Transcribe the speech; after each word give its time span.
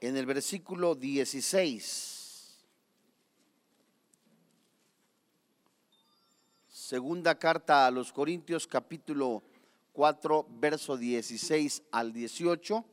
en 0.00 0.16
el 0.16 0.26
versículo 0.26 0.94
16. 0.94 2.58
Segunda 6.68 7.38
carta 7.38 7.86
a 7.86 7.90
los 7.90 8.12
Corintios 8.12 8.66
capítulo 8.66 9.42
4, 9.92 10.46
verso 10.50 10.96
16 10.96 11.82
al 11.92 12.12
18. 12.12 12.84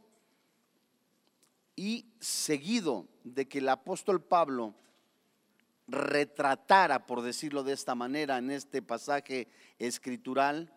Y 1.78 2.06
seguido 2.20 3.08
de 3.24 3.48
que 3.48 3.60
el 3.60 3.70
apóstol 3.70 4.22
Pablo 4.22 4.74
retratara, 5.88 7.06
por 7.06 7.22
decirlo 7.22 7.64
de 7.64 7.74
esta 7.74 7.96
manera, 7.96 8.38
en 8.38 8.52
este 8.52 8.82
pasaje 8.82 9.48
escritural 9.80 10.74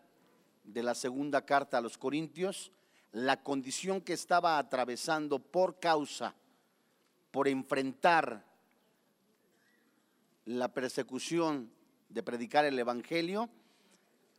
de 0.63 0.83
la 0.83 0.95
segunda 0.95 1.45
carta 1.45 1.79
a 1.79 1.81
los 1.81 1.97
Corintios, 1.97 2.71
la 3.11 3.43
condición 3.43 4.01
que 4.01 4.13
estaba 4.13 4.57
atravesando 4.57 5.39
por 5.39 5.79
causa, 5.79 6.33
por 7.31 7.47
enfrentar 7.47 8.45
la 10.45 10.73
persecución 10.73 11.71
de 12.09 12.23
predicar 12.23 12.65
el 12.65 12.79
Evangelio, 12.79 13.49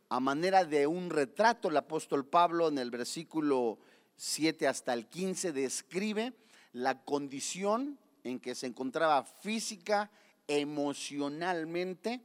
a 0.09 0.19
manera 0.19 0.63
de 0.63 0.85
un 0.85 1.09
retrato, 1.09 1.69
el 1.69 1.77
apóstol 1.77 2.25
Pablo 2.25 2.67
en 2.67 2.77
el 2.77 2.91
versículo 2.91 3.79
7 4.15 4.67
hasta 4.67 4.93
el 4.93 5.07
15 5.07 5.53
describe 5.53 6.33
la 6.71 7.03
condición 7.03 7.97
en 8.23 8.39
que 8.39 8.55
se 8.55 8.67
encontraba 8.67 9.23
física, 9.23 10.11
emocionalmente, 10.47 12.21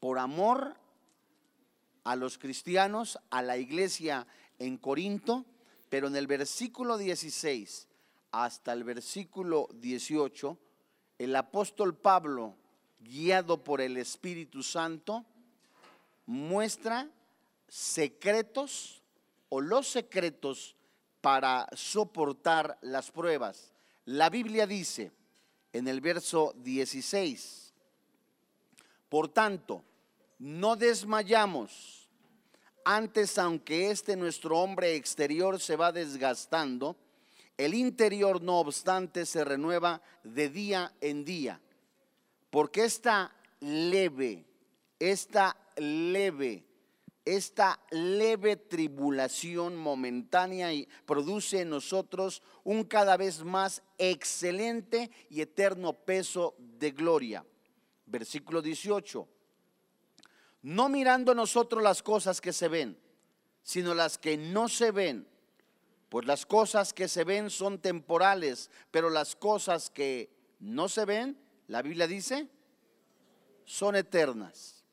por 0.00 0.18
amor 0.18 0.76
a 2.04 2.16
los 2.16 2.38
cristianos, 2.38 3.18
a 3.30 3.42
la 3.42 3.56
iglesia 3.56 4.26
en 4.62 4.78
Corinto, 4.78 5.44
pero 5.88 6.06
en 6.06 6.14
el 6.14 6.28
versículo 6.28 6.96
16 6.96 7.88
hasta 8.30 8.72
el 8.72 8.84
versículo 8.84 9.68
18, 9.74 10.56
el 11.18 11.34
apóstol 11.36 11.96
Pablo, 11.96 12.54
guiado 13.00 13.64
por 13.64 13.80
el 13.80 13.96
Espíritu 13.96 14.62
Santo, 14.62 15.26
muestra 16.26 17.10
secretos 17.68 19.02
o 19.48 19.60
los 19.60 19.88
secretos 19.88 20.76
para 21.20 21.66
soportar 21.74 22.78
las 22.82 23.10
pruebas. 23.10 23.72
La 24.04 24.30
Biblia 24.30 24.66
dice 24.66 25.10
en 25.72 25.88
el 25.88 26.00
verso 26.00 26.54
16, 26.58 27.74
por 29.08 29.28
tanto, 29.28 29.84
no 30.38 30.76
desmayamos. 30.76 32.01
Antes, 32.84 33.38
aunque 33.38 33.90
este 33.90 34.16
nuestro 34.16 34.58
hombre 34.58 34.96
exterior 34.96 35.60
se 35.60 35.76
va 35.76 35.92
desgastando, 35.92 36.96
el 37.56 37.74
interior 37.74 38.42
no 38.42 38.58
obstante 38.58 39.24
se 39.26 39.44
renueva 39.44 40.02
de 40.24 40.48
día 40.48 40.92
en 41.00 41.24
día. 41.24 41.60
Porque 42.50 42.84
esta 42.84 43.34
leve, 43.60 44.44
esta 44.98 45.56
leve, 45.76 46.64
esta 47.24 47.78
leve 47.90 48.56
tribulación 48.56 49.76
momentánea 49.76 50.72
y 50.72 50.88
produce 51.06 51.60
en 51.60 51.70
nosotros 51.70 52.42
un 52.64 52.82
cada 52.84 53.16
vez 53.16 53.44
más 53.44 53.82
excelente 53.96 55.10
y 55.30 55.40
eterno 55.40 55.92
peso 55.92 56.56
de 56.58 56.90
gloria. 56.90 57.46
Versículo 58.06 58.60
18 58.60 59.28
no 60.62 60.88
mirando 60.88 61.34
nosotros 61.34 61.82
las 61.82 62.02
cosas 62.02 62.40
que 62.40 62.52
se 62.52 62.68
ven, 62.68 62.98
sino 63.62 63.94
las 63.94 64.18
que 64.18 64.36
no 64.36 64.68
se 64.68 64.90
ven. 64.90 65.28
Pues 66.08 66.26
las 66.26 66.46
cosas 66.46 66.92
que 66.92 67.08
se 67.08 67.24
ven 67.24 67.50
son 67.50 67.78
temporales, 67.78 68.70
pero 68.90 69.10
las 69.10 69.34
cosas 69.34 69.90
que 69.90 70.30
no 70.60 70.88
se 70.88 71.04
ven, 71.04 71.38
la 71.68 71.82
Biblia 71.82 72.06
dice, 72.06 72.48
son 73.64 73.96
eternas. 73.96 74.84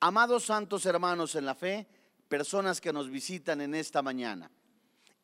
Amados 0.00 0.44
santos 0.44 0.84
hermanos 0.84 1.34
en 1.34 1.46
la 1.46 1.54
fe, 1.54 1.86
personas 2.28 2.80
que 2.80 2.92
nos 2.92 3.08
visitan 3.10 3.60
en 3.60 3.74
esta 3.74 4.02
mañana, 4.02 4.50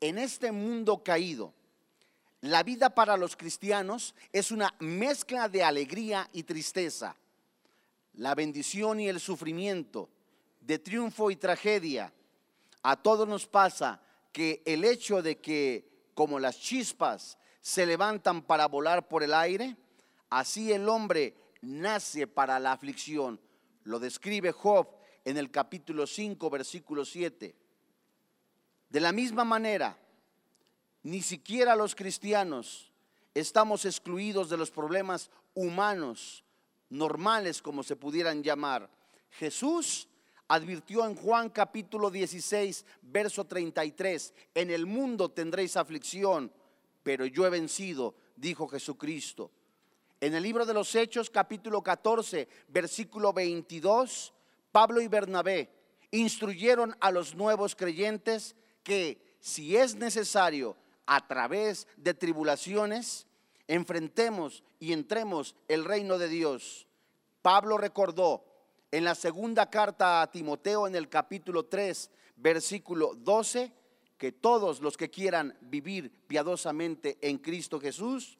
en 0.01 0.19
este 0.19 0.53
mundo 0.53 1.03
caído, 1.03 1.53
la 2.41 2.63
vida 2.63 2.91
para 2.91 3.17
los 3.17 3.37
cristianos 3.37 4.15
es 4.33 4.51
una 4.51 4.75
mezcla 4.79 5.49
de 5.49 5.65
alegría 5.65 6.29
y 6.33 6.43
tristeza 6.43 7.17
la 8.15 8.35
bendición 8.35 9.01
y 9.01 9.09
el 9.09 9.21
sufrimiento, 9.21 10.09
de 10.61 10.79
triunfo 10.79 11.31
y 11.31 11.37
tragedia. 11.37 12.13
A 12.83 12.97
todos 12.97 13.29
nos 13.29 13.47
pasa 13.47 14.01
que 14.33 14.63
el 14.65 14.85
hecho 14.85 15.23
de 15.23 15.39
que 15.39 15.89
como 16.15 16.39
las 16.39 16.59
chispas 16.59 17.39
se 17.61 17.87
levantan 17.87 18.43
para 18.43 18.67
volar 18.67 19.09
por 19.09 19.23
el 19.23 19.35
aire, 19.35 19.77
así 20.31 20.73
el 20.73 20.89
hombre 20.89 21.35
nace 21.63 22.27
para 22.27 22.59
la 22.59 22.73
aflicción. 22.73 23.41
Lo 23.85 23.99
describe 23.99 24.53
Job 24.53 24.89
en 25.25 25.37
el 25.37 25.51
capítulo 25.51 26.07
5, 26.07 26.51
versículo 26.51 27.05
7. 27.05 27.55
De 28.91 29.01
la 29.01 29.13
misma 29.13 29.45
manera, 29.45 29.99
ni 31.03 31.21
siquiera 31.21 31.75
los 31.75 31.95
cristianos 31.95 32.93
estamos 33.35 33.85
excluidos 33.85 34.49
de 34.49 34.57
los 34.57 34.71
problemas 34.71 35.31
humanos 35.55 36.44
normales, 36.95 37.61
como 37.61 37.83
se 37.83 37.97
pudieran 37.97 38.43
llamar. 38.43 38.89
Jesús 39.31 40.09
advirtió 40.49 41.05
en 41.07 41.17
Juan 41.17 41.51
capítulo 41.51 42.11
16, 42.11 42.85
verso 43.03 43.45
33, 43.45 44.33
en 44.55 44.71
el 44.71 44.87
mundo 44.87 45.31
tendréis 45.31 45.77
aflicción, 45.77 46.53
pero 47.03 47.27
yo 47.27 47.47
he 47.47 47.51
vencido, 47.51 48.15
dijo 48.37 48.69
Jesucristo. 48.69 49.51
En 50.21 50.35
el 50.35 50.43
libro 50.43 50.65
de 50.65 50.75
los 50.75 50.95
Hechos 50.95 51.29
capítulo 51.29 51.83
14, 51.83 52.49
versículo 52.69 53.33
22, 53.33 54.33
Pablo 54.71 55.01
y 55.01 55.09
Bernabé 55.09 55.71
instruyeron 56.13 56.97
a 57.01 57.11
los 57.11 57.35
nuevos 57.35 57.75
creyentes 57.75 58.55
que 58.83 59.37
si 59.41 59.77
es 59.77 59.97
necesario 59.97 60.77
a 61.07 61.27
través 61.27 61.87
de 61.97 62.15
tribulaciones, 62.15 63.27
enfrentemos 63.69 64.63
y 64.79 64.93
entremos 64.93 65.55
el 65.69 65.85
reino 65.85 66.19
de 66.19 66.29
Dios. 66.29 66.87
Pablo 67.43 67.79
recordó 67.79 68.45
en 68.91 69.05
la 69.05 69.15
segunda 69.15 69.69
carta 69.71 70.23
a 70.23 70.31
Timoteo 70.31 70.87
en 70.87 70.95
el 70.95 71.09
capítulo 71.09 71.67
3, 71.67 72.11
versículo 72.37 73.15
12, 73.15 73.73
que 74.19 74.33
todos 74.33 74.81
los 74.81 74.97
que 74.97 75.11
quieran 75.11 75.57
vivir 75.61 76.11
piadosamente 76.27 77.19
en 77.21 77.39
Cristo 77.39 77.81
Jesús 77.81 78.39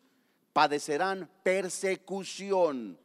padecerán 0.53 1.29
persecución. 1.43 2.99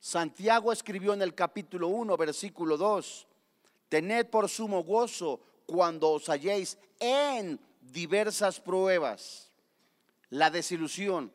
Santiago 0.00 0.72
escribió 0.72 1.12
en 1.12 1.22
el 1.22 1.34
capítulo 1.34 1.88
1, 1.88 2.16
versículo 2.16 2.76
2, 2.76 3.28
tened 3.88 4.26
por 4.26 4.48
sumo 4.48 4.82
gozo 4.82 5.40
cuando 5.66 6.10
os 6.10 6.28
halléis 6.28 6.78
en 6.98 7.60
diversas 7.80 8.58
pruebas 8.58 9.51
la 10.32 10.50
desilusión, 10.50 11.30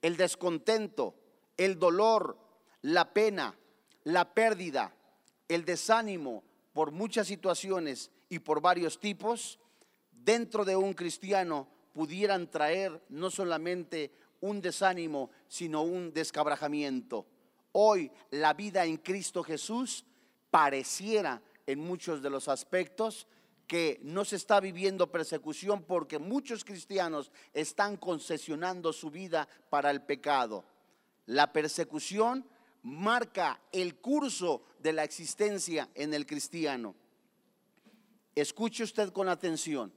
el 0.00 0.16
descontento, 0.16 1.14
el 1.58 1.78
dolor, 1.78 2.38
la 2.80 3.12
pena, 3.12 3.54
la 4.04 4.32
pérdida, 4.32 4.94
el 5.46 5.66
desánimo 5.66 6.42
por 6.72 6.90
muchas 6.90 7.26
situaciones 7.26 8.10
y 8.30 8.38
por 8.38 8.62
varios 8.62 8.98
tipos, 8.98 9.58
dentro 10.10 10.64
de 10.64 10.74
un 10.74 10.94
cristiano 10.94 11.68
pudieran 11.92 12.50
traer 12.50 13.04
no 13.10 13.30
solamente 13.30 14.10
un 14.40 14.62
desánimo, 14.62 15.28
sino 15.46 15.82
un 15.82 16.10
descabrajamiento. 16.14 17.26
Hoy 17.72 18.10
la 18.30 18.54
vida 18.54 18.86
en 18.86 18.96
Cristo 18.96 19.42
Jesús 19.42 20.06
pareciera 20.50 21.42
en 21.66 21.78
muchos 21.78 22.22
de 22.22 22.30
los 22.30 22.48
aspectos 22.48 23.26
que 23.70 24.00
no 24.02 24.24
se 24.24 24.34
está 24.34 24.58
viviendo 24.58 25.12
persecución 25.12 25.84
porque 25.84 26.18
muchos 26.18 26.64
cristianos 26.64 27.30
están 27.54 27.96
concesionando 27.96 28.92
su 28.92 29.12
vida 29.12 29.46
para 29.68 29.92
el 29.92 30.02
pecado. 30.02 30.64
La 31.26 31.52
persecución 31.52 32.44
marca 32.82 33.60
el 33.70 33.94
curso 34.00 34.64
de 34.80 34.92
la 34.92 35.04
existencia 35.04 35.88
en 35.94 36.14
el 36.14 36.26
cristiano. 36.26 36.96
Escuche 38.34 38.82
usted 38.82 39.12
con 39.12 39.28
atención. 39.28 39.92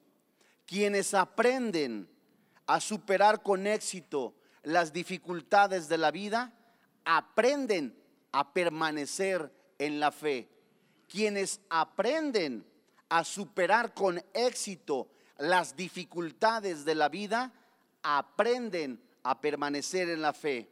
Quienes 0.67 1.15
aprenden 1.15 2.07
a 2.67 2.79
superar 2.79 3.41
con 3.41 3.65
éxito 3.65 4.35
las 4.61 4.93
dificultades 4.93 5.89
de 5.89 5.97
la 5.97 6.11
vida, 6.11 6.53
aprenden 7.05 7.99
a 8.33 8.53
permanecer 8.53 9.51
en 9.79 9.99
la 9.99 10.11
fe. 10.11 10.47
Quienes 11.07 11.59
aprenden 11.71 12.71
a 13.13 13.23
superar 13.23 13.93
con 13.93 14.19
éxito 14.33 15.07
las 15.37 15.75
dificultades 15.75 16.83
de 16.83 16.95
la 16.95 17.09
vida, 17.09 17.53
aprenden 18.01 18.99
a 19.21 19.39
permanecer 19.39 20.09
en 20.09 20.23
la 20.23 20.33
fe. 20.33 20.67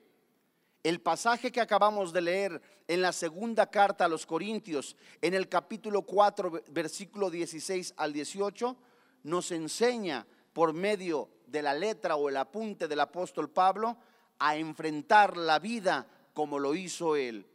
El 0.81 1.01
pasaje 1.01 1.51
que 1.51 1.61
acabamos 1.61 2.11
de 2.11 2.21
leer 2.21 2.59
en 2.87 3.03
la 3.03 3.11
segunda 3.11 3.69
carta 3.69 4.05
a 4.05 4.07
los 4.07 4.25
Corintios, 4.25 4.95
en 5.21 5.35
el 5.35 5.49
capítulo 5.49 6.01
4, 6.01 6.63
versículo 6.69 7.29
16 7.29 7.93
al 7.95 8.11
18, 8.11 8.75
nos 9.21 9.51
enseña 9.51 10.25
por 10.51 10.73
medio 10.73 11.29
de 11.45 11.61
la 11.61 11.75
letra 11.75 12.15
o 12.15 12.27
el 12.27 12.37
apunte 12.37 12.87
del 12.87 13.01
apóstol 13.01 13.51
Pablo 13.51 13.97
a 14.39 14.55
enfrentar 14.55 15.37
la 15.37 15.59
vida 15.59 16.07
como 16.33 16.57
lo 16.57 16.73
hizo 16.73 17.15
él, 17.15 17.45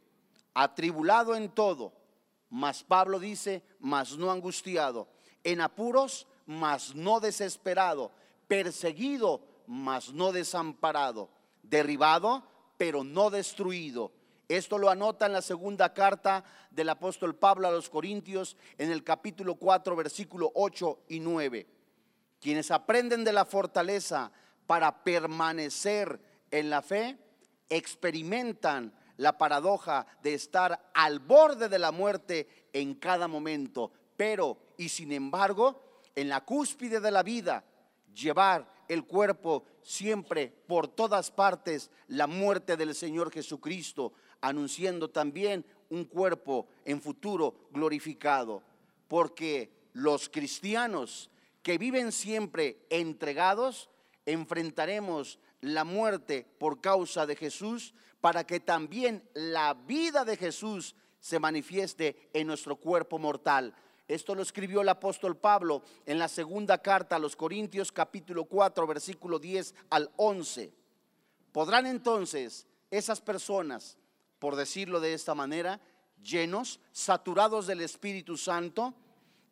atribulado 0.54 1.34
en 1.34 1.48
todo, 1.48 1.92
mas 2.50 2.82
Pablo 2.82 3.18
dice, 3.18 3.62
mas 3.80 4.16
no 4.16 4.30
angustiado, 4.30 5.08
en 5.44 5.60
apuros, 5.60 6.26
mas 6.46 6.94
no 6.94 7.20
desesperado, 7.20 8.12
perseguido, 8.48 9.42
mas 9.66 10.12
no 10.12 10.32
desamparado, 10.32 11.28
derribado, 11.62 12.44
pero 12.76 13.04
no 13.04 13.30
destruido. 13.30 14.12
Esto 14.48 14.78
lo 14.78 14.90
anota 14.90 15.26
en 15.26 15.32
la 15.32 15.42
segunda 15.42 15.92
carta 15.92 16.44
del 16.70 16.88
apóstol 16.88 17.34
Pablo 17.34 17.66
a 17.66 17.72
los 17.72 17.90
Corintios 17.90 18.56
en 18.78 18.92
el 18.92 19.02
capítulo 19.02 19.56
4, 19.56 19.96
versículo 19.96 20.52
8 20.54 21.00
y 21.08 21.18
9. 21.18 21.66
Quienes 22.40 22.70
aprenden 22.70 23.24
de 23.24 23.32
la 23.32 23.44
fortaleza 23.44 24.30
para 24.66 25.02
permanecer 25.02 26.20
en 26.50 26.70
la 26.70 26.82
fe, 26.82 27.18
experimentan 27.68 28.92
la 29.16 29.38
paradoja 29.38 30.06
de 30.22 30.34
estar 30.34 30.90
al 30.94 31.18
borde 31.18 31.68
de 31.68 31.78
la 31.78 31.92
muerte 31.92 32.68
en 32.72 32.94
cada 32.94 33.28
momento, 33.28 33.92
pero 34.16 34.58
y 34.76 34.88
sin 34.88 35.12
embargo, 35.12 36.00
en 36.14 36.28
la 36.28 36.44
cúspide 36.44 37.00
de 37.00 37.10
la 37.10 37.22
vida, 37.22 37.64
llevar 38.14 38.70
el 38.88 39.04
cuerpo 39.04 39.64
siempre 39.82 40.52
por 40.66 40.88
todas 40.88 41.30
partes 41.30 41.90
la 42.08 42.26
muerte 42.26 42.76
del 42.76 42.94
Señor 42.94 43.30
Jesucristo, 43.30 44.12
anunciando 44.40 45.10
también 45.10 45.64
un 45.90 46.04
cuerpo 46.04 46.68
en 46.84 47.00
futuro 47.00 47.68
glorificado, 47.70 48.62
porque 49.08 49.70
los 49.92 50.28
cristianos 50.28 51.30
que 51.62 51.78
viven 51.78 52.12
siempre 52.12 52.86
entregados, 52.90 53.90
enfrentaremos 54.24 55.38
la 55.60 55.84
muerte 55.84 56.46
por 56.58 56.80
causa 56.80 57.26
de 57.26 57.36
Jesús, 57.36 57.94
para 58.26 58.44
que 58.44 58.58
también 58.58 59.22
la 59.34 59.72
vida 59.72 60.24
de 60.24 60.36
Jesús 60.36 60.96
se 61.20 61.38
manifieste 61.38 62.28
en 62.32 62.48
nuestro 62.48 62.74
cuerpo 62.74 63.20
mortal. 63.20 63.72
Esto 64.08 64.34
lo 64.34 64.42
escribió 64.42 64.80
el 64.80 64.88
apóstol 64.88 65.36
Pablo 65.36 65.84
en 66.06 66.18
la 66.18 66.26
segunda 66.26 66.78
carta 66.78 67.14
a 67.14 67.18
los 67.20 67.36
Corintios 67.36 67.92
capítulo 67.92 68.46
4 68.46 68.84
versículo 68.84 69.38
10 69.38 69.76
al 69.90 70.10
11. 70.16 70.72
¿Podrán 71.52 71.86
entonces 71.86 72.66
esas 72.90 73.20
personas, 73.20 73.96
por 74.40 74.56
decirlo 74.56 74.98
de 74.98 75.14
esta 75.14 75.36
manera, 75.36 75.80
llenos, 76.20 76.80
saturados 76.90 77.68
del 77.68 77.80
Espíritu 77.80 78.36
Santo, 78.36 78.92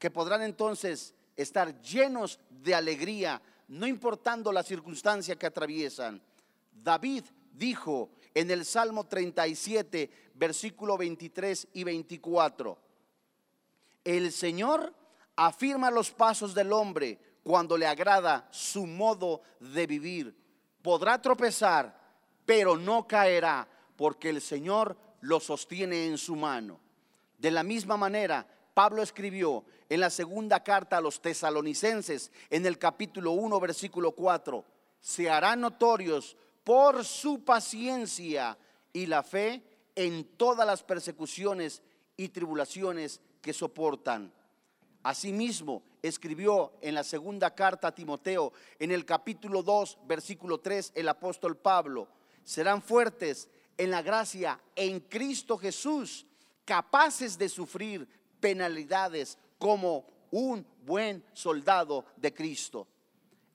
que 0.01 0.11
podrán 0.11 0.43
entonces 0.43 1.15
estar 1.37 1.81
llenos 1.81 2.41
de 2.51 2.75
alegría, 2.75 3.41
no 3.69 3.87
importando 3.87 4.51
la 4.51 4.65
circunstancia 4.65 5.37
que 5.37 5.47
atraviesan. 5.47 6.21
David 6.73 7.23
dijo 7.53 8.11
en 8.35 8.51
el 8.51 8.65
Salmo 8.65 9.07
37, 9.07 10.11
versículo 10.35 10.99
23 10.99 11.69
y 11.73 11.85
24, 11.85 12.79
el 14.05 14.33
Señor 14.33 14.93
afirma 15.37 15.91
los 15.91 16.11
pasos 16.11 16.55
del 16.55 16.73
hombre 16.73 17.19
cuando 17.43 17.77
le 17.77 17.87
agrada 17.87 18.49
su 18.51 18.87
modo 18.87 19.43
de 19.61 19.87
vivir. 19.87 20.37
Podrá 20.83 21.21
tropezar, 21.23 21.99
pero 22.45 22.77
no 22.77 23.07
caerá, 23.07 23.69
porque 23.97 24.31
el 24.31 24.41
Señor 24.41 24.97
lo 25.21 25.41
sostiene 25.41 26.07
en 26.07 26.19
su 26.19 26.37
mano. 26.37 26.81
De 27.39 27.51
la 27.51 27.63
misma 27.63 27.97
manera, 27.97 28.47
Pablo 28.75 29.03
escribió 29.03 29.65
en 29.89 30.01
la 30.01 30.11
segunda 30.11 30.63
carta 30.63 30.99
a 30.99 31.01
los 31.01 31.23
tesalonicenses, 31.23 32.33
en 32.51 32.67
el 32.67 32.79
capítulo 32.79 33.33
1, 33.33 33.61
versículo 33.61 34.13
4, 34.13 34.65
se 35.01 35.31
harán 35.31 35.61
notorios 35.61 36.37
por 36.65 37.05
su 37.05 37.45
paciencia 37.45 38.59
y 38.93 39.07
la 39.07 39.23
fe 39.23 39.63
en 39.95 40.25
todas 40.37 40.67
las 40.67 40.83
persecuciones 40.83 41.83
y 42.17 42.31
tribulaciones 42.31 43.21
que 43.41 43.53
soportan. 43.53 44.33
Asimismo, 45.03 45.83
escribió 46.03 46.73
en 46.81 46.95
la 46.95 47.05
segunda 47.05 47.55
carta 47.55 47.89
a 47.89 47.95
Timoteo, 47.95 48.53
en 48.79 48.91
el 48.91 49.05
capítulo 49.05 49.63
2, 49.63 49.99
versículo 50.07 50.59
3, 50.59 50.93
el 50.95 51.09
apóstol 51.09 51.57
Pablo, 51.57 52.09
serán 52.43 52.83
fuertes 52.83 53.49
en 53.77 53.91
la 53.91 54.03
gracia 54.03 54.59
en 54.75 55.01
Cristo 55.01 55.59
Jesús, 55.59 56.27
capaces 56.65 57.37
de 57.37 57.49
sufrir 57.49 58.09
penalidades 58.41 59.39
como 59.59 60.07
un 60.31 60.67
buen 60.85 61.25
soldado 61.33 62.07
de 62.17 62.33
Cristo. 62.33 62.87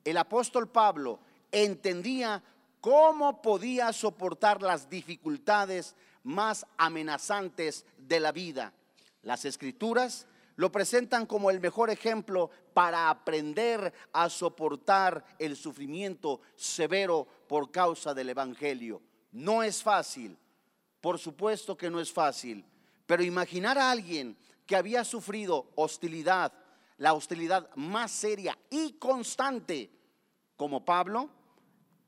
El 0.04 0.18
apóstol 0.18 0.70
Pablo 0.70 1.20
entendía 1.52 2.44
cómo 2.82 3.42
podía 3.42 3.92
soportar 3.94 4.62
las 4.62 4.90
dificultades 4.90 5.96
más 6.24 6.66
amenazantes 6.78 7.86
de 7.98 8.20
la 8.20 8.32
vida. 8.32 8.74
Las 9.22 9.46
escrituras 9.46 10.28
lo 10.56 10.72
presentan 10.72 11.26
como 11.26 11.50
el 11.50 11.60
mejor 11.60 11.90
ejemplo 11.90 12.50
para 12.74 13.10
aprender 13.10 13.94
a 14.12 14.30
soportar 14.30 15.24
el 15.38 15.56
sufrimiento 15.56 16.42
severo 16.56 17.28
por 17.48 17.72
causa 17.72 18.14
del 18.14 18.30
Evangelio. 18.30 19.02
No 19.32 19.64
es 19.64 19.82
fácil, 19.82 20.38
por 21.00 21.18
supuesto 21.18 21.78
que 21.78 21.90
no 21.90 22.00
es 22.00 22.12
fácil, 22.12 22.66
pero 23.06 23.24
imaginar 23.24 23.78
a 23.78 23.90
alguien 23.90 24.38
que 24.66 24.76
había 24.76 25.04
sufrido 25.04 25.72
hostilidad, 25.76 26.52
la 26.98 27.14
hostilidad 27.14 27.70
más 27.76 28.12
seria 28.12 28.58
y 28.70 28.94
constante 28.94 29.90
como 30.58 30.84
Pablo, 30.84 31.30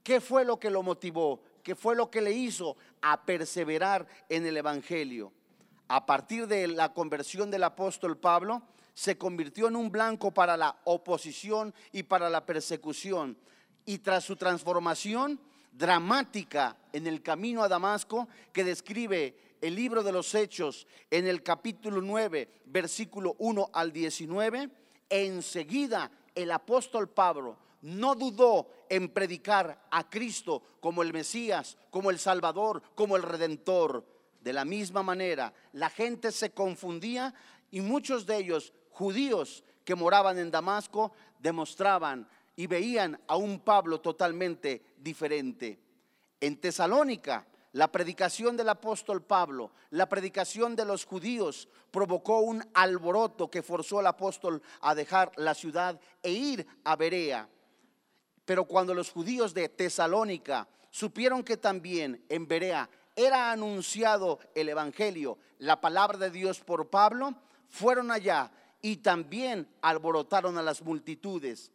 ¿qué 0.03 0.21
fue 0.21 0.45
lo 0.45 0.59
que 0.59 0.69
lo 0.69 0.83
motivó? 0.83 1.41
¿Qué 1.63 1.75
fue 1.75 1.95
lo 1.95 2.09
que 2.09 2.21
le 2.21 2.31
hizo 2.31 2.75
a 3.01 3.23
perseverar 3.23 4.07
en 4.29 4.45
el 4.45 4.57
Evangelio? 4.57 5.31
A 5.87 6.05
partir 6.05 6.47
de 6.47 6.67
la 6.67 6.93
conversión 6.93 7.51
del 7.51 7.63
apóstol 7.63 8.17
Pablo, 8.17 8.63
se 8.93 9.17
convirtió 9.17 9.67
en 9.67 9.75
un 9.75 9.91
blanco 9.91 10.31
para 10.31 10.57
la 10.57 10.77
oposición 10.85 11.73
y 11.91 12.03
para 12.03 12.29
la 12.29 12.45
persecución. 12.45 13.37
Y 13.85 13.99
tras 13.99 14.23
su 14.23 14.35
transformación 14.35 15.39
dramática 15.71 16.77
en 16.93 17.07
el 17.07 17.21
camino 17.21 17.63
a 17.63 17.67
Damasco, 17.69 18.27
que 18.51 18.63
describe 18.63 19.35
el 19.61 19.75
libro 19.75 20.03
de 20.03 20.11
los 20.11 20.33
Hechos 20.35 20.87
en 21.09 21.27
el 21.27 21.43
capítulo 21.43 22.01
9, 22.01 22.49
versículo 22.65 23.35
1 23.39 23.69
al 23.73 23.91
19, 23.91 24.69
enseguida 25.09 26.11
el 26.35 26.51
apóstol 26.51 27.09
Pablo 27.09 27.57
no 27.81 28.15
dudó 28.15 28.69
en 28.89 29.09
predicar 29.09 29.87
a 29.89 30.09
Cristo 30.09 30.61
como 30.79 31.01
el 31.01 31.13
Mesías, 31.13 31.77
como 31.89 32.09
el 32.09 32.19
Salvador, 32.19 32.81
como 32.95 33.15
el 33.15 33.23
Redentor. 33.23 34.05
De 34.39 34.53
la 34.53 34.65
misma 34.65 35.03
manera, 35.03 35.53
la 35.73 35.89
gente 35.89 36.31
se 36.31 36.51
confundía 36.51 37.33
y 37.69 37.81
muchos 37.81 38.25
de 38.25 38.37
ellos, 38.37 38.73
judíos 38.91 39.63
que 39.85 39.95
moraban 39.95 40.37
en 40.39 40.51
Damasco, 40.51 41.11
demostraban 41.39 42.27
y 42.55 42.67
veían 42.67 43.19
a 43.27 43.35
un 43.35 43.59
Pablo 43.59 44.01
totalmente 44.01 44.81
diferente. 44.97 45.79
En 46.39 46.57
Tesalónica, 46.59 47.45
la 47.73 47.91
predicación 47.91 48.57
del 48.57 48.69
apóstol 48.69 49.23
Pablo, 49.23 49.71
la 49.91 50.09
predicación 50.09 50.75
de 50.75 50.85
los 50.85 51.05
judíos 51.05 51.69
provocó 51.89 52.39
un 52.39 52.63
alboroto 52.73 53.49
que 53.49 53.63
forzó 53.63 53.99
al 53.99 54.07
apóstol 54.07 54.61
a 54.81 54.93
dejar 54.93 55.31
la 55.37 55.53
ciudad 55.53 55.99
e 56.21 56.31
ir 56.31 56.67
a 56.83 56.95
Berea. 56.95 57.47
Pero 58.45 58.65
cuando 58.65 58.93
los 58.93 59.11
judíos 59.11 59.53
de 59.53 59.69
Tesalónica 59.69 60.67
supieron 60.89 61.43
que 61.43 61.57
también 61.57 62.25
en 62.29 62.47
Berea 62.47 62.89
era 63.15 63.51
anunciado 63.51 64.39
el 64.55 64.69
Evangelio, 64.69 65.37
la 65.59 65.79
palabra 65.79 66.17
de 66.17 66.31
Dios 66.31 66.59
por 66.59 66.89
Pablo, 66.89 67.35
fueron 67.69 68.11
allá 68.11 68.51
y 68.81 68.97
también 68.97 69.67
alborotaron 69.81 70.57
a 70.57 70.61
las 70.61 70.81
multitudes. 70.81 71.71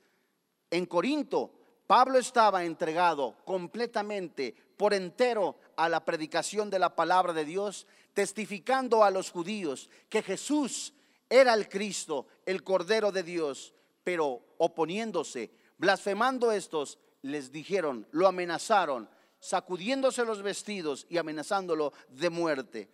En 0.71 0.87
Corinto, 0.87 1.53
Pablo 1.87 2.19
estaba 2.19 2.65
entregado 2.65 3.37
completamente 3.45 4.55
por 4.77 4.93
entero 4.93 5.57
a 5.77 5.89
la 5.89 6.05
predicación 6.05 6.69
de 6.69 6.79
la 6.79 6.95
palabra 6.97 7.33
de 7.33 7.45
Dios, 7.45 7.87
testificando 8.13 9.05
a 9.05 9.11
los 9.11 9.31
judíos 9.31 9.89
que 10.09 10.23
Jesús 10.23 10.93
era 11.29 11.55
el 11.55 11.69
Cristo, 11.69 12.27
el 12.45 12.63
Cordero 12.63 13.13
de 13.13 13.23
Dios, 13.23 13.73
pero 14.03 14.43
oponiéndose, 14.59 15.51
blasfemando 15.79 16.53
estos, 16.53 16.99
les 17.23 17.53
dijeron, 17.53 18.07
lo 18.13 18.27
amenazaron, 18.27 19.09
sacudiéndose 19.39 20.25
los 20.25 20.43
vestidos 20.43 21.07
y 21.09 21.19
amenazándolo 21.19 21.93
de 22.09 22.31
muerte. 22.31 22.91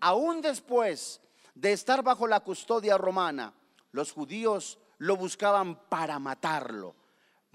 Aún 0.00 0.40
después 0.40 1.20
de 1.54 1.72
estar 1.72 2.02
bajo 2.02 2.26
la 2.26 2.40
custodia 2.40 2.98
romana, 2.98 3.54
los 3.92 4.12
judíos 4.12 4.78
lo 4.98 5.16
buscaban 5.16 5.88
para 5.88 6.18
matarlo 6.18 6.94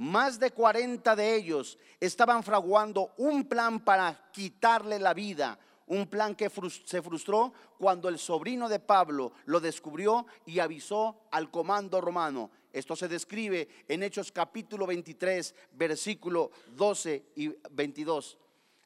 más 0.02 0.40
de 0.40 0.50
40 0.50 1.16
de 1.16 1.36
ellos 1.36 1.78
estaban 2.00 2.42
fraguando 2.42 3.14
un 3.18 3.46
plan 3.46 3.80
para 3.80 4.32
quitarle 4.32 4.98
la 4.98 5.14
vida, 5.14 5.60
un 5.92 6.08
plan 6.08 6.36
que 6.36 6.50
se 6.86 7.02
frustró 7.02 7.52
cuando 7.78 8.08
el 8.08 8.18
sobrino 8.18 8.70
de 8.70 8.80
Pablo 8.80 9.34
lo 9.44 9.60
descubrió 9.60 10.26
y 10.46 10.60
avisó 10.60 11.24
al 11.32 11.52
comando 11.52 12.00
romano. 12.00 12.50
Esto 12.72 12.96
se 12.96 13.10
describe 13.10 13.68
en 13.90 14.02
Hechos 14.02 14.32
capítulo 14.32 14.88
23, 14.88 15.54
versículo 15.74 16.52
12 16.78 17.26
y 17.36 17.54
22. 17.72 18.38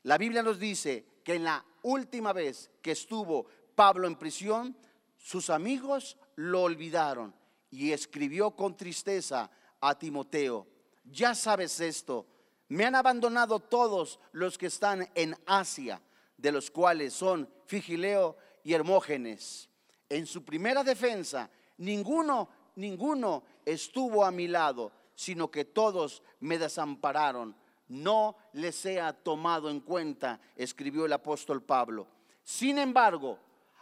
La 0.02 0.18
Biblia 0.18 0.42
nos 0.42 0.58
dice 0.58 1.06
que 1.24 1.36
en 1.36 1.44
la 1.44 1.64
última 1.84 2.34
vez 2.34 2.72
que 2.82 2.92
estuvo 2.92 3.46
Pablo 3.76 4.08
en 4.08 4.16
prisión, 4.16 4.76
sus 5.16 5.52
amigos 5.52 6.18
lo 6.38 6.64
olvidaron 6.64 7.36
y 7.70 7.92
escribió 7.92 8.56
con 8.56 8.76
tristeza 8.76 9.52
a 9.80 10.00
Timoteo, 10.00 10.66
ya 11.04 11.36
sabes 11.36 11.80
esto, 11.80 12.26
me 12.68 12.84
han 12.84 12.96
abandonado 12.96 13.60
todos 13.60 14.20
los 14.32 14.58
que 14.58 14.66
están 14.66 15.08
en 15.14 15.38
Asia, 15.46 16.02
de 16.38 16.52
los 16.52 16.70
cuales 16.72 17.14
son 17.14 17.50
Figileo 17.66 18.38
y 18.64 18.74
Hermógenes. 18.74 19.70
En 20.10 20.26
su 20.26 20.44
primera 20.44 20.84
defensa, 20.84 21.50
ninguno, 21.78 22.50
ninguno 22.76 23.44
estuvo 23.66 24.24
a 24.24 24.32
mi 24.32 24.48
lado, 24.48 24.92
sino 25.16 25.50
que 25.50 25.66
todos 25.66 26.22
me 26.40 26.58
desampararon. 26.58 27.56
No 27.88 28.36
les 28.54 28.76
sea 28.76 29.14
tomado 29.14 29.70
en 29.70 29.80
cuenta, 29.80 30.40
escribió 30.56 31.06
el 31.06 31.14
apóstol 31.14 31.62
Pablo. 31.62 32.08
Sin 32.44 32.78
embargo, 32.78 33.40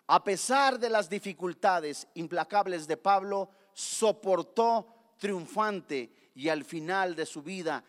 a 0.07 0.23
pesar 0.23 0.79
de 0.79 0.89
las 0.89 1.09
dificultades 1.09 2.07
implacables 2.15 2.87
de 2.87 2.97
Pablo, 2.97 3.49
soportó 3.73 4.87
triunfante 5.17 6.31
y 6.35 6.49
al 6.49 6.63
final 6.65 7.15
de 7.15 7.25
su 7.25 7.41
vida 7.41 7.83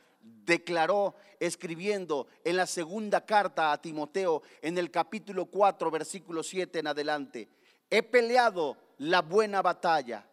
declaró 0.45 1.15
escribiendo 1.41 2.27
en 2.45 2.57
la 2.57 2.67
segunda 2.67 3.25
carta 3.25 3.73
a 3.73 3.81
Timoteo 3.81 4.43
en 4.63 4.79
el 4.79 4.91
capítulo 4.91 5.47
4 5.47 5.91
versículo 5.91 6.43
7 6.43 6.79
en 6.79 6.87
adelante, 6.87 7.49
he 7.91 8.03
peleado 8.03 8.77
la 8.99 9.23
buena 9.23 9.63
batalla, 9.63 10.27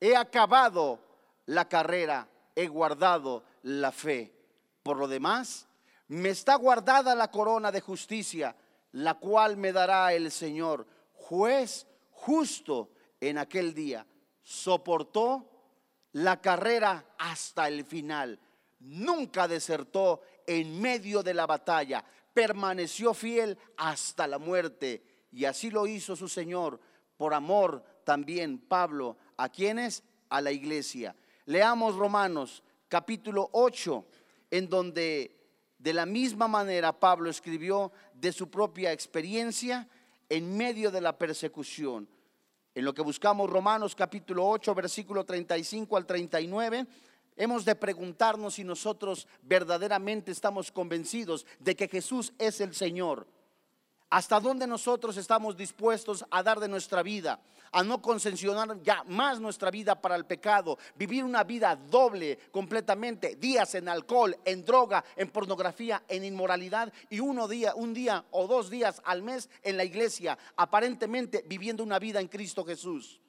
he 0.00 0.16
acabado 0.16 1.00
la 1.46 1.68
carrera, 1.68 2.28
he 2.54 2.66
guardado 2.66 3.44
la 3.62 3.92
fe. 3.92 4.34
Por 4.82 4.96
lo 4.96 5.08
demás, 5.08 5.66
me 6.08 6.30
está 6.30 6.54
guardada 6.54 7.14
la 7.14 7.30
corona 7.30 7.70
de 7.70 7.80
justicia, 7.80 8.56
la 8.92 9.14
cual 9.14 9.56
me 9.56 9.72
dará 9.72 10.12
el 10.12 10.30
Señor, 10.30 10.86
juez 11.12 11.86
justo 12.10 12.90
en 13.20 13.38
aquel 13.38 13.74
día. 13.74 14.06
Soportó 14.42 15.46
la 16.12 16.40
carrera 16.40 17.04
hasta 17.18 17.68
el 17.68 17.84
final. 17.84 18.40
Nunca 18.80 19.48
desertó 19.48 20.22
en 20.46 20.80
medio 20.80 21.22
de 21.22 21.34
la 21.34 21.46
batalla. 21.46 22.04
Permaneció 22.32 23.14
fiel 23.14 23.58
hasta 23.76 24.26
la 24.26 24.38
muerte. 24.38 25.02
Y 25.32 25.44
así 25.44 25.70
lo 25.70 25.86
hizo 25.86 26.16
su 26.16 26.28
Señor. 26.28 26.80
Por 27.16 27.34
amor 27.34 27.84
también 28.04 28.58
Pablo. 28.58 29.16
¿A 29.36 29.48
quienes? 29.48 30.02
A 30.28 30.40
la 30.40 30.52
iglesia. 30.52 31.14
Leamos 31.46 31.96
Romanos 31.96 32.62
capítulo 32.88 33.48
8, 33.52 34.04
en 34.50 34.68
donde 34.68 35.36
de 35.78 35.92
la 35.92 36.06
misma 36.06 36.48
manera 36.48 36.98
Pablo 36.98 37.30
escribió 37.30 37.92
de 38.14 38.32
su 38.32 38.50
propia 38.50 38.92
experiencia 38.92 39.88
en 40.28 40.56
medio 40.56 40.90
de 40.90 41.00
la 41.00 41.16
persecución. 41.16 42.08
En 42.74 42.84
lo 42.84 42.94
que 42.94 43.02
buscamos 43.02 43.48
Romanos 43.48 43.94
capítulo 43.94 44.46
8, 44.48 44.74
versículo 44.74 45.24
35 45.24 45.96
al 45.96 46.06
39, 46.06 46.86
hemos 47.38 47.64
de 47.64 47.74
preguntarnos 47.74 48.54
si 48.54 48.64
nosotros 48.64 49.26
verdaderamente 49.42 50.32
estamos 50.32 50.70
convencidos 50.70 51.46
de 51.58 51.74
que 51.74 51.88
Jesús 51.88 52.34
es 52.38 52.60
el 52.60 52.74
Señor. 52.74 53.26
¿Hasta 54.10 54.40
dónde 54.40 54.66
nosotros 54.66 55.18
estamos 55.18 55.56
dispuestos 55.56 56.24
a 56.30 56.42
dar 56.42 56.60
de 56.60 56.68
nuestra 56.68 57.02
vida? 57.02 57.40
A 57.72 57.82
no 57.82 58.00
concesionar 58.00 58.82
ya 58.82 59.04
más 59.04 59.38
nuestra 59.38 59.70
vida 59.70 60.00
para 60.00 60.16
el 60.16 60.24
pecado, 60.24 60.78
vivir 60.96 61.22
una 61.24 61.44
vida 61.44 61.76
doble 61.76 62.38
completamente, 62.50 63.36
días 63.36 63.74
en 63.74 63.86
alcohol, 63.86 64.34
en 64.46 64.64
droga, 64.64 65.04
en 65.14 65.28
pornografía, 65.28 66.02
en 66.08 66.24
inmoralidad 66.24 66.90
y 67.10 67.20
uno 67.20 67.46
día, 67.46 67.74
un 67.74 67.92
día 67.92 68.24
o 68.30 68.46
dos 68.46 68.70
días 68.70 69.02
al 69.04 69.22
mes 69.22 69.50
en 69.62 69.76
la 69.76 69.84
iglesia, 69.84 70.38
aparentemente 70.56 71.44
viviendo 71.46 71.82
una 71.82 71.98
vida 71.98 72.20
en 72.20 72.28
Cristo 72.28 72.64
Jesús. 72.64 73.20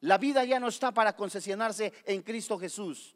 La 0.00 0.16
vida 0.16 0.42
ya 0.44 0.58
no 0.58 0.68
está 0.68 0.92
para 0.92 1.14
concesionarse 1.14 1.92
en 2.06 2.22
Cristo 2.22 2.58
Jesús. 2.58 3.14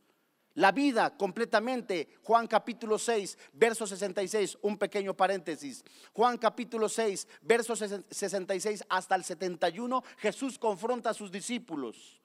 La 0.58 0.72
vida 0.72 1.16
completamente, 1.16 2.08
Juan 2.24 2.48
capítulo 2.48 2.98
6, 2.98 3.38
verso 3.52 3.86
66, 3.86 4.58
un 4.62 4.76
pequeño 4.76 5.14
paréntesis. 5.14 5.84
Juan 6.12 6.36
capítulo 6.36 6.88
6, 6.88 7.28
verso 7.42 7.76
66 7.76 8.82
hasta 8.88 9.14
el 9.14 9.22
71, 9.22 10.02
Jesús 10.16 10.58
confronta 10.58 11.10
a 11.10 11.14
sus 11.14 11.30
discípulos. 11.30 12.20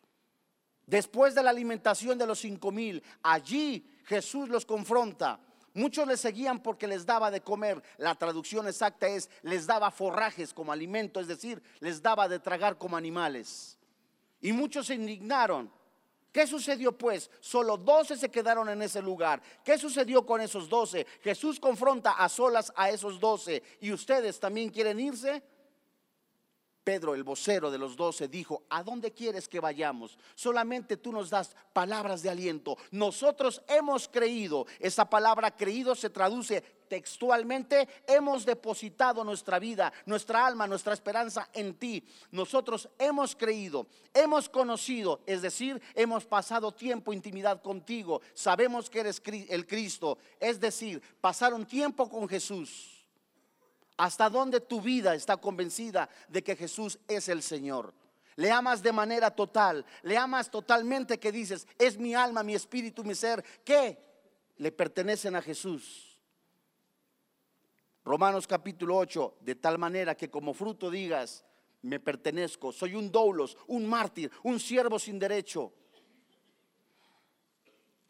Después 0.87 1.35
de 1.35 1.43
la 1.43 1.51
alimentación 1.51 2.17
de 2.17 2.25
los 2.25 2.39
cinco 2.39 2.71
mil, 2.71 3.03
allí 3.21 3.87
Jesús 4.05 4.49
los 4.49 4.65
confronta. 4.65 5.39
Muchos 5.75 6.07
les 6.07 6.19
seguían 6.19 6.63
porque 6.63 6.87
les 6.87 7.05
daba 7.05 7.29
de 7.29 7.41
comer. 7.41 7.83
La 7.97 8.15
traducción 8.15 8.67
exacta 8.67 9.05
es, 9.05 9.29
les 9.43 9.67
daba 9.67 9.91
forrajes 9.91 10.55
como 10.55 10.71
alimento, 10.71 11.19
es 11.19 11.27
decir, 11.27 11.61
les 11.81 12.01
daba 12.01 12.27
de 12.27 12.39
tragar 12.39 12.79
como 12.79 12.97
animales. 12.97 13.77
Y 14.41 14.53
muchos 14.53 14.87
se 14.87 14.95
indignaron 14.95 15.71
¿Qué 16.33 16.47
sucedió 16.47 16.97
pues? 16.97 17.29
Solo 17.39 17.77
doce 17.77 18.17
se 18.17 18.31
quedaron 18.31 18.67
en 18.67 18.81
ese 18.81 19.03
lugar. 19.03 19.39
¿Qué 19.63 19.77
sucedió 19.77 20.25
con 20.25 20.41
esos 20.41 20.67
doce? 20.67 21.05
Jesús 21.21 21.59
confronta 21.59 22.13
a 22.13 22.27
solas 22.27 22.73
a 22.75 22.89
esos 22.89 23.19
doce. 23.19 23.61
¿Y 23.79 23.91
ustedes 23.93 24.39
también 24.39 24.71
quieren 24.71 24.99
irse? 24.99 25.43
Pedro, 26.83 27.15
el 27.15 27.23
vocero 27.23 27.71
de 27.71 27.77
los 27.77 27.95
doce, 27.95 28.27
dijo, 28.27 28.63
¿a 28.69 28.83
dónde 28.83 29.11
quieres 29.11 29.47
que 29.47 29.59
vayamos? 29.59 30.17
Solamente 30.35 30.97
tú 30.97 31.11
nos 31.11 31.29
das 31.29 31.55
palabras 31.71 32.21
de 32.21 32.29
aliento. 32.29 32.77
Nosotros 32.91 33.61
hemos 33.67 34.07
creído. 34.07 34.65
Esa 34.79 35.09
palabra 35.09 35.55
creído 35.55 35.95
se 35.95 36.09
traduce 36.09 36.61
textualmente, 36.89 37.87
hemos 38.05 38.45
depositado 38.45 39.23
nuestra 39.23 39.57
vida, 39.57 39.91
nuestra 40.05 40.45
alma, 40.45 40.67
nuestra 40.67 40.93
esperanza 40.93 41.49
en 41.53 41.73
ti. 41.73 42.03
Nosotros 42.29 42.87
hemos 42.99 43.35
creído, 43.35 43.87
hemos 44.13 44.47
conocido, 44.47 45.21
es 45.25 45.41
decir, 45.41 45.81
hemos 45.95 46.25
pasado 46.25 46.71
tiempo, 46.71 47.11
intimidad 47.11 47.61
contigo. 47.63 48.21
Sabemos 48.35 48.89
que 48.89 48.99
eres 48.99 49.21
el 49.25 49.65
Cristo, 49.65 50.19
es 50.39 50.59
decir, 50.59 51.01
pasaron 51.19 51.65
tiempo 51.65 52.07
con 52.07 52.27
Jesús 52.29 52.92
¿Hasta 53.97 54.29
dónde 54.29 54.59
tu 54.59 54.81
vida 54.81 55.13
está 55.13 55.37
convencida 55.37 56.09
de 56.27 56.43
que 56.43 56.55
Jesús 56.55 56.99
es 57.07 57.29
el 57.29 57.43
Señor? 57.43 57.93
Le 58.35 58.51
amas 58.51 58.81
de 58.81 58.91
manera 58.91 59.29
total, 59.29 59.85
le 60.01 60.17
amas 60.17 60.49
totalmente 60.49 61.19
que 61.19 61.31
dices, 61.31 61.67
es 61.77 61.99
mi 61.99 62.15
alma, 62.15 62.41
mi 62.41 62.55
espíritu, 62.55 63.03
mi 63.03 63.13
ser, 63.13 63.43
que 63.63 63.99
le 64.57 64.71
pertenecen 64.71 65.35
a 65.35 65.41
Jesús. 65.41 66.19
Romanos 68.03 68.47
capítulo 68.47 68.97
8, 68.97 69.37
de 69.39 69.55
tal 69.55 69.77
manera 69.77 70.15
que 70.15 70.29
como 70.29 70.53
fruto 70.53 70.89
digas, 70.89 71.45
me 71.83 71.99
pertenezco, 71.99 72.71
soy 72.71 72.95
un 72.95 73.11
doulos, 73.11 73.57
un 73.67 73.85
mártir, 73.85 74.31
un 74.41 74.59
siervo 74.59 74.97
sin 74.97 75.19
derecho. 75.19 75.71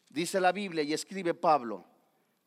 Dice 0.09 0.39
la 0.39 0.51
Biblia 0.51 0.83
y 0.83 0.93
escribe 0.93 1.33
Pablo, 1.33 1.83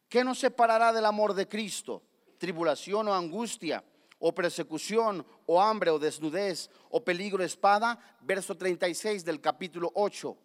¿qué 0.09 0.25
nos 0.25 0.39
separará 0.39 0.93
del 0.93 1.05
amor 1.05 1.35
de 1.35 1.47
Cristo? 1.47 2.03
Tribulación 2.39 3.09
o 3.09 3.15
angustia, 3.15 3.85
o 4.19 4.35
persecución, 4.35 5.27
o 5.47 5.61
hambre, 5.61 5.91
o 5.91 5.99
desnudez, 5.99 6.71
o 6.91 7.05
peligro 7.05 7.39
de 7.39 7.47
espada, 7.47 7.99
verso 8.21 8.57
36 8.57 9.25
del 9.25 9.41
capítulo 9.41 9.93
8, 9.95 10.37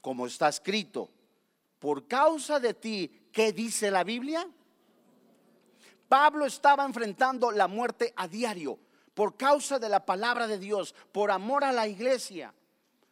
como 0.00 0.26
está 0.26 0.48
escrito, 0.48 1.08
por 1.78 2.06
causa 2.08 2.58
de 2.58 2.74
ti, 2.74 3.28
¿qué 3.32 3.52
dice 3.52 3.90
la 3.90 4.04
Biblia? 4.04 4.48
Pablo 6.08 6.46
estaba 6.46 6.84
enfrentando 6.84 7.50
la 7.50 7.68
muerte 7.68 8.12
a 8.16 8.28
diario 8.28 8.78
por 9.14 9.36
causa 9.36 9.78
de 9.78 9.88
la 9.88 10.04
palabra 10.04 10.46
de 10.46 10.58
Dios, 10.58 10.94
por 11.12 11.30
amor 11.30 11.64
a 11.64 11.72
la 11.72 11.86
iglesia. 11.86 12.52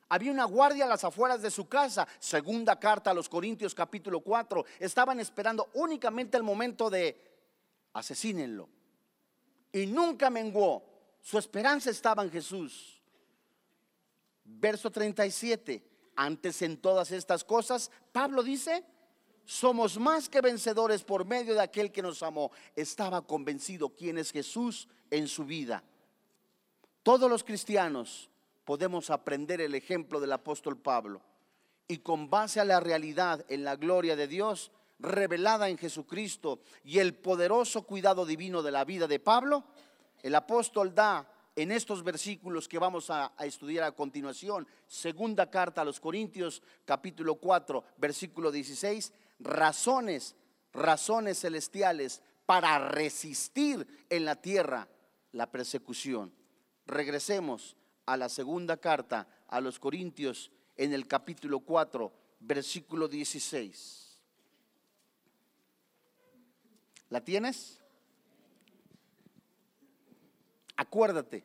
Había 0.09 0.33
una 0.33 0.45
guardia 0.45 0.85
a 0.85 0.89
las 0.89 1.05
afueras 1.05 1.41
de 1.41 1.51
su 1.51 1.69
casa. 1.69 2.07
Segunda 2.19 2.79
carta 2.79 3.11
a 3.11 3.15
los 3.15 3.29
Corintios 3.29 3.75
capítulo 3.75 4.21
4. 4.21 4.65
Estaban 4.79 5.21
esperando 5.21 5.71
únicamente 5.75 6.37
el 6.37 6.43
momento 6.43 6.91
de 6.91 7.32
asesínenlo. 7.93 8.69
Y 9.73 9.87
nunca 9.87 10.31
menguó. 10.31 10.85
Su 11.21 11.39
esperanza 11.39 11.91
estaba 11.91 12.23
en 12.23 12.31
Jesús. 12.31 13.01
Verso 14.45 14.91
37. 14.91 15.83
Antes 16.17 16.61
en 16.63 16.77
todas 16.77 17.11
estas 17.11 17.43
cosas, 17.43 17.91
Pablo 18.13 18.43
dice, 18.43 18.85
somos 19.45 19.99
más 19.99 20.29
que 20.29 20.41
vencedores 20.41 21.03
por 21.03 21.25
medio 21.25 21.55
de 21.55 21.63
aquel 21.63 21.91
que 21.91 22.03
nos 22.03 22.23
amó. 22.23 22.51
Estaba 22.77 23.27
convencido 23.27 23.91
quién 23.91 24.19
es 24.19 24.31
Jesús 24.31 24.89
en 25.11 25.27
su 25.29 25.45
vida. 25.45 25.83
Todos 27.03 27.29
los 27.29 27.43
cristianos 27.43 28.31
podemos 28.65 29.11
aprender 29.11 29.61
el 29.61 29.75
ejemplo 29.75 30.21
del 30.21 30.33
apóstol 30.33 30.79
Pablo 30.79 31.23
y 31.89 31.99
con 31.99 32.31
base 32.31 32.61
a 32.61 32.65
la 32.65 32.81
realidad 32.81 33.45
en 33.49 33.65
la 33.65 33.77
gloria 33.77 34.15
de 34.17 34.29
Dios, 34.29 34.71
revelada 35.03 35.69
en 35.69 35.77
Jesucristo 35.77 36.61
y 36.85 36.99
el 37.01 37.15
poderoso 37.15 37.83
cuidado 37.83 38.25
divino 38.25 38.63
de 38.63 38.71
la 38.71 38.85
vida 38.85 39.07
de 39.07 39.19
Pablo, 39.19 39.65
el 40.23 40.35
apóstol 40.35 40.95
da 40.95 41.29
en 41.57 41.73
estos 41.73 42.03
versículos 42.03 42.69
que 42.69 42.79
vamos 42.79 43.11
a, 43.11 43.33
estudiar 43.41 43.85
a 43.85 43.93
continuación, 43.93 44.67
segunda 44.87 45.51
carta 45.51 45.83
a 45.83 45.85
los 45.85 46.01
Corintios, 46.01 46.63
capítulo 46.85 47.35
4, 47.35 47.85
versículo 47.99 48.51
16, 48.51 49.13
razones, 49.41 50.37
razones 50.73 51.41
celestiales 51.41 52.23
para 52.47 52.79
resistir 52.89 53.87
en 54.09 54.25
la 54.25 54.37
tierra 54.37 54.89
la 55.33 55.51
persecución. 55.51 56.33
Regresemos 56.87 57.77
a 58.07 58.17
la 58.17 58.29
segunda 58.29 58.79
carta 58.79 59.27
a 59.49 59.61
los 59.61 59.79
Corintios 59.79 60.51
en 60.77 60.93
el 60.95 61.07
capítulo 61.07 61.61
4, 61.61 62.13
versículo 62.41 63.09
16. 63.09 64.02
¿La 67.13 67.23
tienes? 67.23 67.79
Acuérdate, 70.77 71.45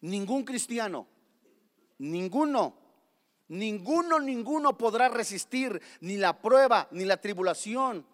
ningún 0.00 0.44
cristiano, 0.44 1.08
ninguno, 1.98 2.78
ninguno, 3.48 4.20
ninguno 4.20 4.78
podrá 4.78 5.08
resistir 5.08 5.82
ni 6.02 6.18
la 6.18 6.40
prueba 6.40 6.86
ni 6.92 7.04
la 7.04 7.16
tribulación 7.16 8.06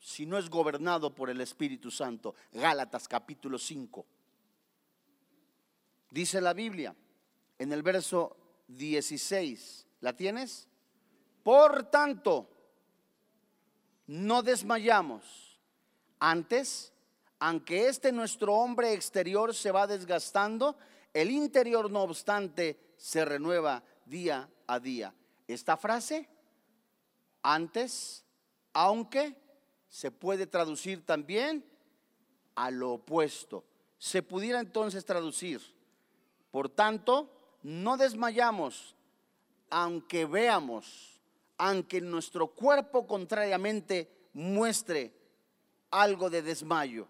si 0.00 0.26
no 0.26 0.36
es 0.36 0.50
gobernado 0.50 1.14
por 1.14 1.30
el 1.30 1.40
Espíritu 1.40 1.92
Santo. 1.92 2.34
Gálatas 2.50 3.06
capítulo 3.06 3.56
5. 3.56 4.04
Dice 6.10 6.40
la 6.40 6.54
Biblia 6.54 6.92
en 7.56 7.72
el 7.72 7.84
verso 7.84 8.36
16, 8.66 9.86
¿la 10.00 10.16
tienes? 10.16 10.66
Por 11.44 11.84
tanto, 11.84 12.50
no 14.08 14.42
desmayamos. 14.42 15.49
Antes, 16.20 16.92
aunque 17.38 17.88
este 17.88 18.12
nuestro 18.12 18.54
hombre 18.54 18.92
exterior 18.92 19.54
se 19.54 19.72
va 19.72 19.86
desgastando, 19.86 20.76
el 21.14 21.30
interior 21.30 21.90
no 21.90 22.02
obstante 22.02 22.78
se 22.96 23.24
renueva 23.24 23.82
día 24.04 24.48
a 24.66 24.78
día. 24.78 25.14
Esta 25.48 25.78
frase, 25.78 26.28
antes, 27.42 28.24
aunque, 28.74 29.34
se 29.88 30.10
puede 30.10 30.46
traducir 30.46 31.04
también 31.04 31.64
a 32.54 32.70
lo 32.70 32.92
opuesto. 32.92 33.64
Se 33.98 34.22
pudiera 34.22 34.60
entonces 34.60 35.04
traducir, 35.04 35.60
por 36.50 36.68
tanto, 36.68 37.32
no 37.62 37.96
desmayamos, 37.96 38.94
aunque 39.70 40.26
veamos, 40.26 41.20
aunque 41.56 42.00
nuestro 42.00 42.48
cuerpo 42.48 43.06
contrariamente 43.06 44.28
muestre 44.32 45.19
algo 45.90 46.30
de 46.30 46.42
desmayo. 46.42 47.06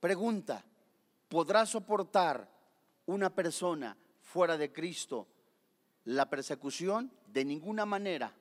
Pregunta, 0.00 0.64
¿podrá 1.28 1.66
soportar 1.66 2.48
una 3.06 3.30
persona 3.30 3.96
fuera 4.20 4.56
de 4.56 4.72
Cristo 4.72 5.26
la 6.04 6.28
persecución? 6.28 7.10
De 7.26 7.44
ninguna 7.44 7.86
manera. 7.86 8.32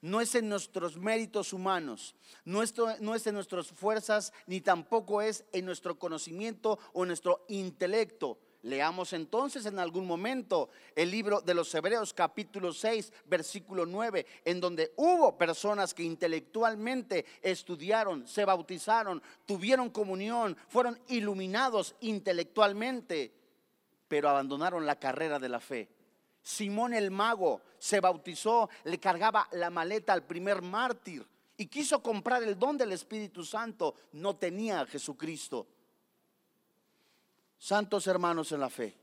No 0.00 0.20
es 0.20 0.34
en 0.36 0.48
nuestros 0.48 0.96
méritos 0.96 1.52
humanos, 1.52 2.14
no 2.44 2.62
es, 2.62 2.72
no 3.00 3.16
es 3.16 3.26
en 3.26 3.34
nuestras 3.34 3.66
fuerzas, 3.66 4.32
ni 4.46 4.60
tampoco 4.60 5.22
es 5.22 5.44
en 5.52 5.64
nuestro 5.64 5.98
conocimiento 5.98 6.78
o 6.92 7.04
nuestro 7.04 7.44
intelecto 7.48 8.38
Leamos 8.62 9.12
entonces 9.12 9.66
en 9.66 9.78
algún 9.78 10.04
momento 10.04 10.68
el 10.96 11.12
libro 11.12 11.40
de 11.40 11.54
los 11.54 11.72
Hebreos 11.74 12.12
capítulo 12.12 12.72
6 12.72 13.12
versículo 13.26 13.86
9, 13.86 14.26
en 14.44 14.60
donde 14.60 14.92
hubo 14.96 15.38
personas 15.38 15.94
que 15.94 16.02
intelectualmente 16.02 17.24
estudiaron, 17.40 18.26
se 18.26 18.44
bautizaron, 18.44 19.22
tuvieron 19.46 19.90
comunión, 19.90 20.56
fueron 20.68 20.98
iluminados 21.06 21.94
intelectualmente, 22.00 23.32
pero 24.08 24.28
abandonaron 24.28 24.84
la 24.84 24.98
carrera 24.98 25.38
de 25.38 25.48
la 25.48 25.60
fe. 25.60 25.88
Simón 26.42 26.94
el 26.94 27.12
mago 27.12 27.62
se 27.78 28.00
bautizó, 28.00 28.68
le 28.84 28.98
cargaba 28.98 29.48
la 29.52 29.70
maleta 29.70 30.12
al 30.12 30.24
primer 30.24 30.62
mártir 30.62 31.24
y 31.56 31.66
quiso 31.66 32.02
comprar 32.02 32.42
el 32.42 32.58
don 32.58 32.76
del 32.76 32.90
Espíritu 32.90 33.44
Santo, 33.44 33.94
no 34.12 34.34
tenía 34.34 34.80
a 34.80 34.86
Jesucristo. 34.86 35.66
Santos 37.58 38.06
hermanos 38.06 38.52
en 38.52 38.60
la 38.60 38.70
fe, 38.70 38.96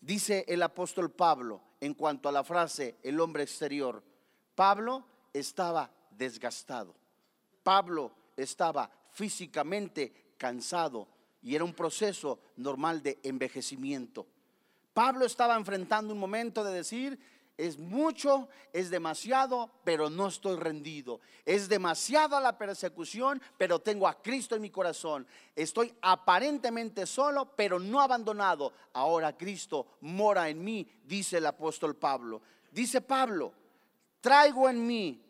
dice 0.00 0.44
el 0.48 0.62
apóstol 0.62 1.10
Pablo 1.10 1.62
en 1.80 1.94
cuanto 1.94 2.28
a 2.28 2.32
la 2.32 2.42
frase 2.42 2.96
el 3.02 3.20
hombre 3.20 3.44
exterior, 3.44 4.02
Pablo 4.54 5.04
estaba 5.32 5.90
desgastado, 6.10 6.94
Pablo 7.62 8.12
estaba 8.36 8.90
físicamente 9.12 10.34
cansado 10.36 11.08
y 11.40 11.54
era 11.54 11.64
un 11.64 11.74
proceso 11.74 12.40
normal 12.56 13.02
de 13.02 13.18
envejecimiento. 13.22 14.26
Pablo 14.92 15.24
estaba 15.24 15.56
enfrentando 15.56 16.12
un 16.12 16.20
momento 16.20 16.64
de 16.64 16.72
decir, 16.72 17.18
es 17.56 17.78
mucho, 17.78 18.48
es 18.72 18.90
demasiado, 18.90 19.70
pero 19.84 20.10
no 20.10 20.26
estoy 20.26 20.56
rendido. 20.56 21.20
Es 21.44 21.68
demasiada 21.68 22.40
la 22.40 22.58
persecución, 22.58 23.40
pero 23.56 23.78
tengo 23.78 24.08
a 24.08 24.20
Cristo 24.20 24.56
en 24.56 24.62
mi 24.62 24.70
corazón. 24.70 25.26
Estoy 25.54 25.94
aparentemente 26.02 27.06
solo, 27.06 27.54
pero 27.54 27.78
no 27.78 28.00
abandonado. 28.00 28.72
Ahora 28.92 29.36
Cristo 29.36 29.86
mora 30.00 30.48
en 30.48 30.64
mí, 30.64 30.88
dice 31.04 31.38
el 31.38 31.46
apóstol 31.46 31.94
Pablo. 31.94 32.42
Dice 32.72 33.00
Pablo, 33.00 33.52
traigo 34.20 34.68
en 34.68 34.84
mí, 34.84 35.22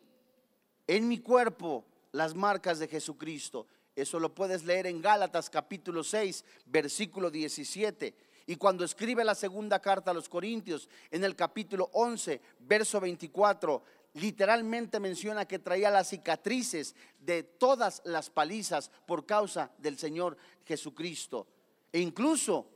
en 0.87 1.07
mi 1.07 1.19
cuerpo, 1.19 1.85
las 2.11 2.33
marcas 2.33 2.79
de 2.79 2.87
Jesucristo. 2.87 3.67
Eso 3.95 4.19
lo 4.19 4.33
puedes 4.33 4.65
leer 4.65 4.87
en 4.87 5.01
Gálatas 5.01 5.49
capítulo 5.49 6.03
6, 6.03 6.43
versículo 6.65 7.29
17. 7.29 8.15
Y 8.47 8.57
cuando 8.57 8.85
escribe 8.85 9.23
la 9.23 9.35
segunda 9.35 9.79
carta 9.79 10.11
a 10.11 10.13
los 10.13 10.29
Corintios, 10.29 10.87
en 11.09 11.23
el 11.23 11.35
capítulo 11.35 11.89
11, 11.93 12.41
verso 12.59 12.99
24, 12.99 13.83
literalmente 14.13 14.99
menciona 14.99 15.45
que 15.45 15.59
traía 15.59 15.89
las 15.89 16.09
cicatrices 16.09 16.95
de 17.19 17.43
todas 17.43 18.01
las 18.05 18.29
palizas 18.29 18.91
por 19.07 19.25
causa 19.25 19.71
del 19.79 19.97
Señor 19.97 20.37
Jesucristo. 20.65 21.47
E 21.91 21.99
incluso 21.99 22.67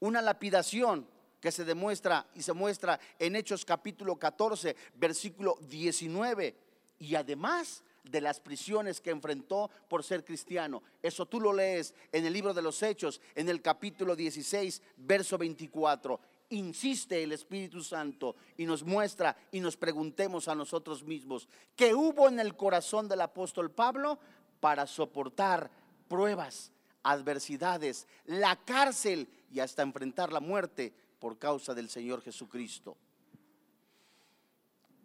una 0.00 0.22
lapidación 0.22 1.06
que 1.40 1.52
se 1.52 1.64
demuestra 1.64 2.26
y 2.34 2.42
se 2.42 2.52
muestra 2.52 2.98
en 3.18 3.36
Hechos 3.36 3.64
capítulo 3.64 4.16
14, 4.16 4.76
versículo 4.94 5.58
19. 5.68 6.54
Y 7.00 7.14
además 7.14 7.82
de 8.10 8.20
las 8.20 8.40
prisiones 8.40 9.00
que 9.00 9.10
enfrentó 9.10 9.70
por 9.88 10.02
ser 10.02 10.24
cristiano. 10.24 10.82
Eso 11.02 11.26
tú 11.26 11.40
lo 11.40 11.52
lees 11.52 11.94
en 12.12 12.24
el 12.24 12.32
libro 12.32 12.54
de 12.54 12.62
los 12.62 12.82
Hechos, 12.82 13.20
en 13.34 13.48
el 13.48 13.62
capítulo 13.62 14.16
16, 14.16 14.82
verso 14.96 15.38
24. 15.38 16.20
Insiste 16.50 17.22
el 17.22 17.32
Espíritu 17.32 17.82
Santo 17.82 18.36
y 18.56 18.64
nos 18.64 18.82
muestra 18.82 19.36
y 19.52 19.60
nos 19.60 19.76
preguntemos 19.76 20.48
a 20.48 20.54
nosotros 20.54 21.02
mismos, 21.04 21.48
¿qué 21.76 21.94
hubo 21.94 22.28
en 22.28 22.40
el 22.40 22.56
corazón 22.56 23.06
del 23.08 23.20
apóstol 23.20 23.70
Pablo 23.70 24.18
para 24.60 24.86
soportar 24.86 25.70
pruebas, 26.08 26.72
adversidades, 27.02 28.06
la 28.24 28.56
cárcel 28.56 29.28
y 29.50 29.60
hasta 29.60 29.82
enfrentar 29.82 30.32
la 30.32 30.40
muerte 30.40 30.94
por 31.18 31.38
causa 31.38 31.74
del 31.74 31.90
Señor 31.90 32.22
Jesucristo? 32.22 32.96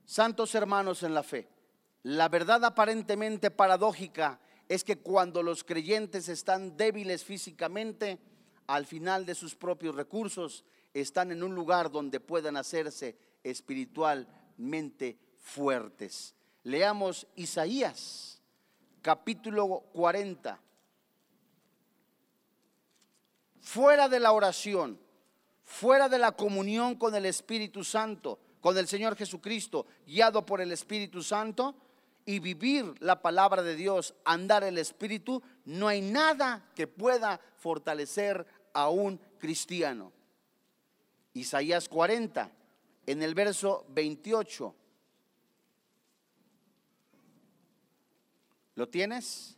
Santos 0.05 0.53
hermanos 0.55 1.03
en 1.03 1.13
la 1.13 1.23
fe, 1.23 1.47
la 2.03 2.27
verdad 2.29 2.63
aparentemente 2.65 3.49
paradójica 3.49 4.39
es 4.67 4.83
que 4.83 4.97
cuando 4.97 5.41
los 5.41 5.63
creyentes 5.63 6.29
están 6.29 6.75
débiles 6.77 7.23
físicamente, 7.23 8.19
al 8.67 8.85
final 8.85 9.25
de 9.25 9.35
sus 9.35 9.55
propios 9.55 9.95
recursos, 9.95 10.63
están 10.93 11.31
en 11.31 11.43
un 11.43 11.55
lugar 11.55 11.91
donde 11.91 12.19
puedan 12.19 12.57
hacerse 12.57 13.17
espiritualmente 13.43 15.17
fuertes. 15.39 16.35
Leamos 16.63 17.27
Isaías, 17.35 18.41
capítulo 19.01 19.83
40. 19.93 20.59
Fuera 23.61 24.09
de 24.09 24.19
la 24.19 24.33
oración, 24.33 24.99
fuera 25.63 26.09
de 26.09 26.19
la 26.19 26.33
comunión 26.33 26.95
con 26.95 27.15
el 27.15 27.25
Espíritu 27.25 27.83
Santo, 27.83 28.39
con 28.59 28.77
el 28.77 28.87
Señor 28.87 29.15
Jesucristo, 29.15 29.87
guiado 30.05 30.45
por 30.45 30.61
el 30.61 30.71
Espíritu 30.71 31.21
Santo, 31.23 31.75
y 32.25 32.39
vivir 32.39 32.95
la 32.99 33.21
palabra 33.21 33.63
de 33.63 33.75
Dios, 33.75 34.15
andar 34.23 34.63
el 34.63 34.77
Espíritu, 34.77 35.41
no 35.65 35.87
hay 35.87 36.01
nada 36.01 36.69
que 36.75 36.87
pueda 36.87 37.39
fortalecer 37.57 38.45
a 38.73 38.89
un 38.89 39.19
cristiano. 39.39 40.11
Isaías 41.33 41.89
40, 41.89 42.51
en 43.05 43.23
el 43.23 43.35
verso 43.35 43.85
28. 43.89 44.75
¿Lo 48.75 48.89
tienes? 48.89 49.57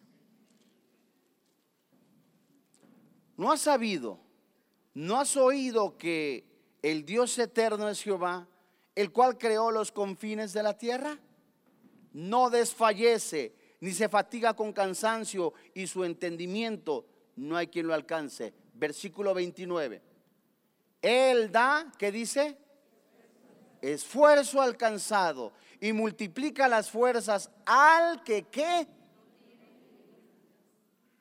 ¿No 3.38 3.51
has 3.51 3.62
sabido, 3.62 4.19
no 4.93 5.19
has 5.19 5.36
oído 5.36 5.97
que 5.97 6.45
el 6.82 7.06
Dios 7.06 7.38
eterno 7.38 7.89
es 7.89 8.01
Jehová, 8.01 8.47
el 8.95 9.12
cual 9.12 9.38
creó 9.38 9.71
los 9.71 9.91
confines 9.91 10.54
de 10.54 10.63
la 10.63 10.78
tierra? 10.78 11.19
No 12.15 12.49
desfallece, 12.49 13.54
ni 13.82 13.91
se 13.91 14.08
fatiga 14.08 14.54
con 14.54 14.71
cansancio, 14.71 15.54
y 15.73 15.86
su 15.86 16.06
entendimiento 16.06 17.06
no 17.36 17.58
hay 17.58 17.67
quien 17.67 17.88
lo 17.88 17.93
alcance. 17.93 18.54
versículo 18.73 19.34
29. 19.34 20.01
Él 21.01 21.51
da, 21.51 21.91
¿qué 21.99 22.12
dice? 22.12 22.58
Esfuerzo 23.82 24.62
alcanzado 24.62 25.51
y 25.82 25.91
multiplica 25.91 26.69
las 26.69 26.89
fuerzas 26.89 27.51
al 27.65 28.23
que 28.23 28.43
qué. 28.43 28.88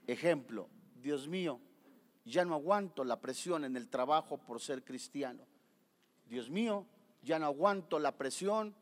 Ejemplo, 0.06 0.68
Dios 0.94 1.26
mío, 1.26 1.60
ya 2.24 2.44
no 2.44 2.54
aguanto 2.54 3.02
la 3.02 3.20
presión 3.20 3.64
en 3.64 3.76
el 3.76 3.88
trabajo 3.88 4.38
por 4.38 4.60
ser 4.60 4.84
cristiano. 4.84 5.44
Dios 6.26 6.50
mío, 6.50 6.86
ya 7.22 7.38
no 7.40 7.46
aguanto 7.46 7.98
la 7.98 8.16
presión 8.16 8.74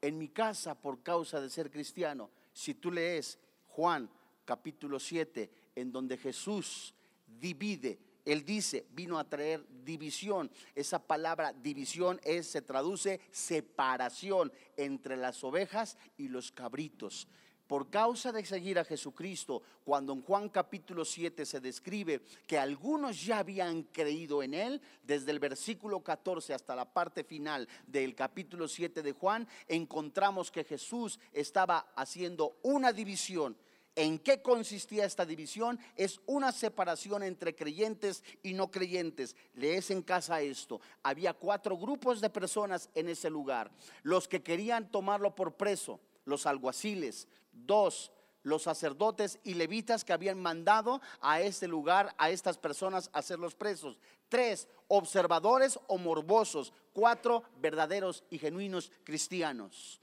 en 0.00 0.18
mi 0.18 0.28
casa 0.28 0.74
por 0.74 1.02
causa 1.02 1.40
de 1.40 1.50
ser 1.50 1.70
cristiano. 1.70 2.30
Si 2.52 2.74
tú 2.74 2.90
lees 2.90 3.38
Juan 3.68 4.10
capítulo 4.44 4.98
7, 4.98 5.50
en 5.76 5.92
donde 5.92 6.16
Jesús 6.16 6.94
divide, 7.26 7.98
él 8.24 8.44
dice, 8.44 8.86
vino 8.90 9.18
a 9.18 9.28
traer 9.28 9.64
división. 9.84 10.50
Esa 10.74 10.98
palabra 10.98 11.52
división 11.52 12.20
es, 12.22 12.46
se 12.46 12.62
traduce 12.62 13.20
separación 13.30 14.52
entre 14.76 15.16
las 15.16 15.42
ovejas 15.44 15.96
y 16.16 16.28
los 16.28 16.52
cabritos 16.52 17.28
por 17.70 17.88
causa 17.88 18.32
de 18.32 18.44
seguir 18.44 18.80
a 18.80 18.84
Jesucristo, 18.84 19.62
cuando 19.84 20.12
en 20.12 20.22
Juan 20.22 20.48
capítulo 20.48 21.04
7 21.04 21.46
se 21.46 21.60
describe 21.60 22.20
que 22.44 22.58
algunos 22.58 23.24
ya 23.24 23.38
habían 23.38 23.84
creído 23.84 24.42
en 24.42 24.54
Él, 24.54 24.82
desde 25.04 25.30
el 25.30 25.38
versículo 25.38 26.00
14 26.00 26.52
hasta 26.52 26.74
la 26.74 26.92
parte 26.92 27.22
final 27.22 27.68
del 27.86 28.16
capítulo 28.16 28.66
7 28.66 29.04
de 29.04 29.12
Juan, 29.12 29.46
encontramos 29.68 30.50
que 30.50 30.64
Jesús 30.64 31.20
estaba 31.32 31.92
haciendo 31.94 32.58
una 32.64 32.92
división. 32.92 33.56
¿En 33.94 34.18
qué 34.18 34.42
consistía 34.42 35.04
esta 35.04 35.24
división? 35.24 35.78
Es 35.94 36.20
una 36.26 36.50
separación 36.50 37.22
entre 37.22 37.54
creyentes 37.54 38.24
y 38.42 38.52
no 38.52 38.72
creyentes. 38.72 39.36
Lees 39.54 39.92
en 39.92 40.02
casa 40.02 40.40
esto. 40.40 40.80
Había 41.04 41.34
cuatro 41.34 41.76
grupos 41.76 42.20
de 42.20 42.30
personas 42.30 42.90
en 42.96 43.08
ese 43.08 43.30
lugar. 43.30 43.70
Los 44.02 44.26
que 44.26 44.42
querían 44.42 44.90
tomarlo 44.90 45.36
por 45.36 45.54
preso, 45.54 46.00
los 46.24 46.46
alguaciles, 46.46 47.28
Dos, 47.52 48.12
los 48.42 48.62
sacerdotes 48.62 49.38
y 49.44 49.54
levitas 49.54 50.04
que 50.04 50.12
habían 50.12 50.40
mandado 50.40 51.00
a 51.20 51.40
este 51.40 51.68
lugar, 51.68 52.14
a 52.18 52.30
estas 52.30 52.58
personas, 52.58 53.10
a 53.12 53.18
hacerlos 53.18 53.54
presos. 53.54 53.98
Tres, 54.28 54.68
observadores 54.88 55.78
o 55.86 55.98
morbosos. 55.98 56.72
Cuatro, 56.92 57.42
verdaderos 57.60 58.24
y 58.30 58.38
genuinos 58.38 58.90
cristianos. 59.04 60.00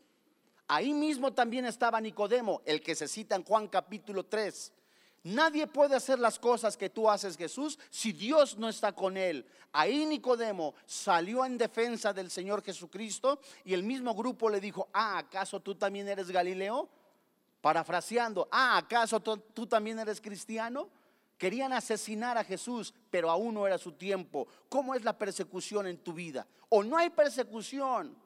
Ahí 0.67 0.93
mismo 0.93 1.33
también 1.33 1.65
estaba 1.65 2.01
Nicodemo, 2.01 2.61
el 2.65 2.81
que 2.81 2.95
se 2.95 3.07
cita 3.07 3.35
en 3.35 3.43
Juan 3.43 3.67
capítulo 3.67 4.25
3. 4.25 4.73
Nadie 5.23 5.67
puede 5.67 5.95
hacer 5.95 6.19
las 6.19 6.39
cosas 6.39 6.77
que 6.77 6.89
tú 6.89 7.09
haces, 7.09 7.35
Jesús, 7.35 7.79
si 7.89 8.13
Dios 8.13 8.57
no 8.57 8.69
está 8.69 8.93
con 8.93 9.17
él. 9.17 9.45
Ahí 9.73 10.05
Nicodemo 10.05 10.73
salió 10.85 11.43
en 11.43 11.57
defensa 11.57 12.13
del 12.13 12.29
Señor 12.29 12.63
Jesucristo 12.63 13.39
y 13.65 13.73
el 13.73 13.83
mismo 13.83 14.13
grupo 14.13 14.49
le 14.49 14.61
dijo, 14.61 14.87
ah, 14.93 15.17
¿acaso 15.17 15.59
tú 15.59 15.75
también 15.75 16.07
eres 16.07 16.29
Galileo? 16.29 16.89
Parafraseando, 17.67 18.47
ah, 18.49 18.77
¿acaso 18.77 19.19
tú, 19.19 19.67
también 19.67 19.99
eres 19.99 20.21
cristiano? 20.21 20.87
Querían 21.37 21.73
asesinar 21.73 22.37
a 22.37 22.43
Jesús, 22.45 22.93
pero 23.09 23.29
aún 23.29 23.55
no 23.55 23.67
era 23.67 23.77
su 23.77 23.91
tiempo. 23.91 24.47
¿Cómo 24.69 24.95
es 24.95 25.03
la 25.03 25.17
persecución 25.17 25.85
en 25.85 25.97
tu 25.97 26.13
vida? 26.13 26.47
¿O 26.69 26.81
no 26.81 26.95
hay 26.95 27.09
persecución? 27.09 28.17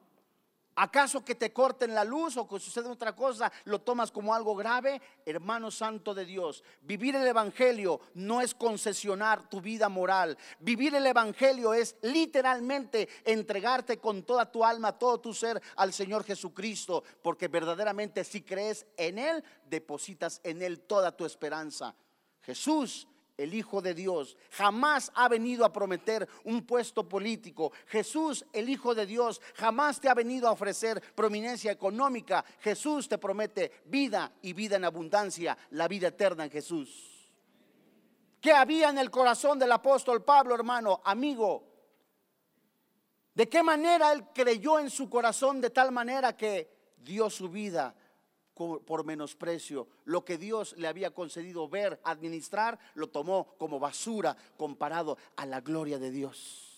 ¿Acaso 0.74 1.24
que 1.24 1.34
te 1.34 1.52
corten 1.52 1.94
la 1.94 2.04
luz 2.04 2.36
o 2.36 2.48
que 2.48 2.58
suceda 2.58 2.90
otra 2.90 3.14
cosa 3.14 3.52
lo 3.64 3.80
tomas 3.80 4.10
como 4.10 4.34
algo 4.34 4.56
grave? 4.56 5.00
Hermano 5.26 5.70
santo 5.70 6.14
de 6.14 6.24
Dios, 6.24 6.64
vivir 6.80 7.14
el 7.14 7.26
Evangelio 7.26 8.00
no 8.14 8.40
es 8.40 8.54
concesionar 8.54 9.50
tu 9.50 9.60
vida 9.60 9.90
moral. 9.90 10.38
Vivir 10.60 10.94
el 10.94 11.06
Evangelio 11.06 11.74
es 11.74 11.96
literalmente 12.02 13.08
entregarte 13.24 13.98
con 13.98 14.22
toda 14.22 14.50
tu 14.50 14.64
alma, 14.64 14.98
todo 14.98 15.20
tu 15.20 15.34
ser 15.34 15.60
al 15.76 15.92
Señor 15.92 16.24
Jesucristo, 16.24 17.04
porque 17.22 17.48
verdaderamente 17.48 18.24
si 18.24 18.40
crees 18.40 18.86
en 18.96 19.18
Él, 19.18 19.44
depositas 19.66 20.40
en 20.42 20.62
Él 20.62 20.80
toda 20.80 21.14
tu 21.14 21.26
esperanza. 21.26 21.94
Jesús 22.40 23.06
el 23.36 23.54
Hijo 23.54 23.80
de 23.80 23.94
Dios, 23.94 24.36
jamás 24.50 25.10
ha 25.14 25.28
venido 25.28 25.64
a 25.64 25.72
prometer 25.72 26.28
un 26.44 26.66
puesto 26.66 27.08
político. 27.08 27.72
Jesús, 27.86 28.44
el 28.52 28.68
Hijo 28.68 28.94
de 28.94 29.06
Dios, 29.06 29.40
jamás 29.54 30.00
te 30.00 30.08
ha 30.08 30.14
venido 30.14 30.48
a 30.48 30.52
ofrecer 30.52 31.02
prominencia 31.14 31.72
económica. 31.72 32.44
Jesús 32.60 33.08
te 33.08 33.18
promete 33.18 33.82
vida 33.86 34.32
y 34.42 34.52
vida 34.52 34.76
en 34.76 34.84
abundancia, 34.84 35.56
la 35.70 35.88
vida 35.88 36.08
eterna 36.08 36.44
en 36.44 36.50
Jesús. 36.50 37.30
¿Qué 38.40 38.52
había 38.52 38.90
en 38.90 38.98
el 38.98 39.10
corazón 39.10 39.58
del 39.58 39.72
apóstol 39.72 40.24
Pablo, 40.24 40.54
hermano, 40.54 41.00
amigo? 41.04 41.68
¿De 43.34 43.48
qué 43.48 43.62
manera 43.62 44.12
él 44.12 44.24
creyó 44.34 44.78
en 44.78 44.90
su 44.90 45.08
corazón 45.08 45.60
de 45.60 45.70
tal 45.70 45.92
manera 45.92 46.36
que 46.36 46.94
dio 46.98 47.30
su 47.30 47.48
vida 47.48 47.94
por 48.54 49.04
menosprecio. 49.04 49.88
Lo 50.04 50.24
que 50.24 50.38
Dios 50.38 50.74
le 50.76 50.88
había 50.88 51.12
concedido 51.12 51.68
ver, 51.68 52.00
administrar, 52.04 52.78
lo 52.94 53.08
tomó 53.08 53.54
como 53.58 53.80
basura 53.80 54.36
comparado 54.56 55.18
a 55.36 55.46
la 55.46 55.60
gloria 55.60 55.98
de 55.98 56.10
Dios. 56.10 56.72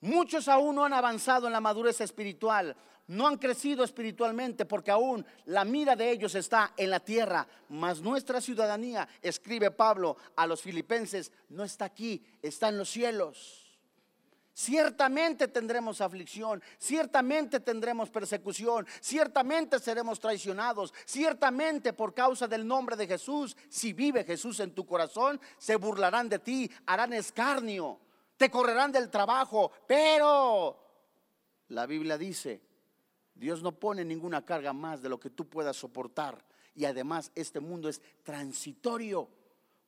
Muchos 0.00 0.48
aún 0.48 0.76
no 0.76 0.84
han 0.84 0.92
avanzado 0.92 1.46
en 1.46 1.54
la 1.54 1.62
madurez 1.62 2.00
espiritual, 2.02 2.76
no 3.06 3.26
han 3.26 3.38
crecido 3.38 3.84
espiritualmente 3.84 4.64
porque 4.64 4.90
aún 4.90 5.24
la 5.46 5.64
mira 5.64 5.96
de 5.96 6.10
ellos 6.10 6.34
está 6.34 6.74
en 6.76 6.90
la 6.90 7.00
tierra, 7.00 7.46
mas 7.70 8.00
nuestra 8.00 8.40
ciudadanía, 8.40 9.08
escribe 9.22 9.70
Pablo 9.70 10.16
a 10.36 10.46
los 10.46 10.60
filipenses, 10.60 11.32
no 11.48 11.64
está 11.64 11.86
aquí, 11.86 12.22
está 12.42 12.68
en 12.68 12.78
los 12.78 12.90
cielos. 12.90 13.63
Ciertamente 14.56 15.48
tendremos 15.48 16.00
aflicción, 16.00 16.62
ciertamente 16.78 17.58
tendremos 17.58 18.08
persecución, 18.08 18.86
ciertamente 19.00 19.80
seremos 19.80 20.20
traicionados, 20.20 20.94
ciertamente 21.04 21.92
por 21.92 22.14
causa 22.14 22.46
del 22.46 22.64
nombre 22.64 22.94
de 22.94 23.08
Jesús, 23.08 23.56
si 23.68 23.92
vive 23.92 24.22
Jesús 24.22 24.60
en 24.60 24.72
tu 24.72 24.86
corazón, 24.86 25.40
se 25.58 25.74
burlarán 25.74 26.28
de 26.28 26.38
ti, 26.38 26.70
harán 26.86 27.12
escarnio, 27.14 27.98
te 28.36 28.48
correrán 28.48 28.92
del 28.92 29.10
trabajo, 29.10 29.72
pero 29.88 30.78
la 31.70 31.86
Biblia 31.86 32.16
dice, 32.16 32.62
Dios 33.34 33.60
no 33.60 33.72
pone 33.72 34.04
ninguna 34.04 34.44
carga 34.44 34.72
más 34.72 35.02
de 35.02 35.08
lo 35.08 35.18
que 35.18 35.30
tú 35.30 35.48
puedas 35.48 35.76
soportar 35.76 36.44
y 36.76 36.84
además 36.84 37.32
este 37.34 37.58
mundo 37.58 37.88
es 37.88 38.00
transitorio. 38.22 39.28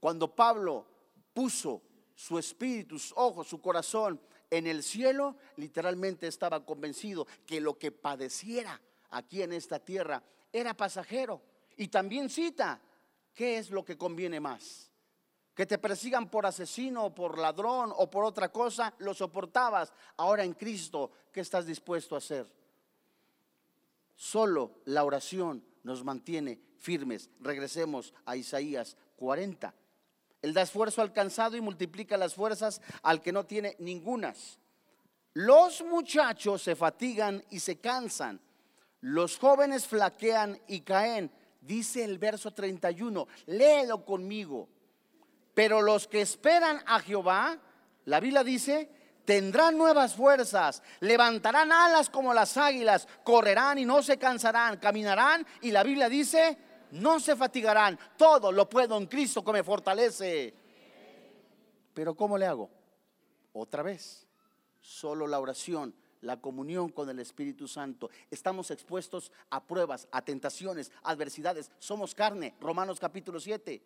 Cuando 0.00 0.35
Pablo 0.35 0.87
puso 1.33 1.83
su 2.16 2.37
espíritu, 2.37 2.98
sus 2.98 3.12
ojos, 3.16 3.46
su 3.46 3.61
corazón 3.61 4.20
en 4.50 4.66
el 4.66 4.82
cielo, 4.82 5.37
literalmente 5.56 6.26
estaba 6.26 6.64
convencido 6.64 7.26
que 7.46 7.61
lo 7.61 7.78
que 7.78 7.92
padeciera 7.92 8.80
aquí 9.11 9.42
en 9.42 9.52
esta 9.52 9.78
tierra 9.78 10.22
era 10.52 10.74
pasajero. 10.74 11.42
Y 11.76 11.88
también 11.88 12.30
cita, 12.30 12.80
¿qué 13.35 13.59
es 13.59 13.70
lo 13.70 13.85
que 13.85 13.96
conviene 13.96 14.40
más? 14.40 14.90
Que 15.54 15.66
te 15.66 15.78
persigan 15.78 16.28
por 16.28 16.46
asesino, 16.46 17.14
por 17.14 17.38
ladrón 17.38 17.92
o 17.96 18.11
por 18.11 18.24
otra 18.24 18.50
cosa, 18.50 18.94
lo 18.98 19.14
soportabas. 19.14 19.92
Ahora 20.16 20.44
en 20.44 20.52
Cristo, 20.52 21.11
¿qué 21.32 21.40
estás 21.40 21.66
dispuesto 21.66 22.14
a 22.14 22.18
hacer? 22.18 22.46
Solo 24.14 24.80
la 24.85 25.04
oración 25.04 25.64
nos 25.82 26.04
mantiene 26.04 26.61
firmes. 26.78 27.30
Regresemos 27.40 28.14
a 28.24 28.37
Isaías 28.37 28.96
40. 29.16 29.74
Él 30.42 30.55
da 30.55 30.62
esfuerzo 30.62 31.03
alcanzado 31.03 31.57
y 31.57 31.61
multiplica 31.61 32.16
las 32.16 32.35
fuerzas 32.35 32.81
al 33.03 33.22
que 33.22 33.33
no 33.33 33.44
tiene 33.44 33.77
ningunas. 33.79 34.59
Los 35.35 35.83
muchachos 35.83 36.62
se 36.62 36.77
fatigan 36.77 37.44
y 37.51 37.61
se 37.61 37.79
cansan. 37.79 38.40
Los 39.01 39.38
jóvenes 39.38 39.87
flaquean 39.87 40.59
y 40.66 40.81
caen. 40.81 41.31
Dice 41.61 42.05
el 42.05 42.18
verso 42.18 42.53
31. 42.53 43.27
Léelo 43.46 44.05
conmigo. 44.05 44.68
Pero 45.53 45.83
los 45.83 46.07
que 46.07 46.20
esperan 46.20 46.83
a 46.87 47.01
Jehová, 47.01 47.59
la 48.05 48.20
Biblia 48.20 48.44
dice, 48.44 48.90
tendrán 49.25 49.77
nuevas 49.77 50.14
fuerzas, 50.14 50.83
levantarán 51.01 51.72
alas 51.72 52.09
como 52.09 52.33
las 52.33 52.57
águilas, 52.57 53.07
correrán 53.25 53.79
y 53.79 53.85
no 53.85 54.03
se 54.03 54.18
cansarán, 54.18 54.79
caminarán 54.79 55.46
y 55.61 55.70
la 55.70 55.83
Biblia 55.83 56.09
dice, 56.09 56.57
no 56.92 57.20
se 57.20 57.37
fatigarán, 57.37 57.99
todo 58.16 58.53
lo 58.53 58.68
puedo 58.68 58.96
en 58.96 59.07
Cristo 59.07 59.44
que 59.44 59.53
me 59.53 59.62
fortalece. 59.62 60.55
Pero 61.94 62.14
¿cómo 62.14 62.37
le 62.37 62.46
hago? 62.46 62.70
Otra 63.53 63.83
vez, 63.83 64.27
solo 64.81 65.27
la 65.27 65.40
oración, 65.40 65.94
la 66.20 66.40
comunión 66.40 66.90
con 66.90 67.09
el 67.09 67.18
Espíritu 67.18 67.66
Santo. 67.66 68.11
Estamos 68.31 68.70
expuestos 68.70 69.33
a 69.51 69.64
pruebas, 69.64 70.07
a 70.11 70.22
tentaciones, 70.22 70.92
adversidades. 71.03 71.70
Somos 71.79 72.14
carne, 72.14 72.55
Romanos 72.61 73.01
capítulo 73.01 73.40
7. 73.40 73.83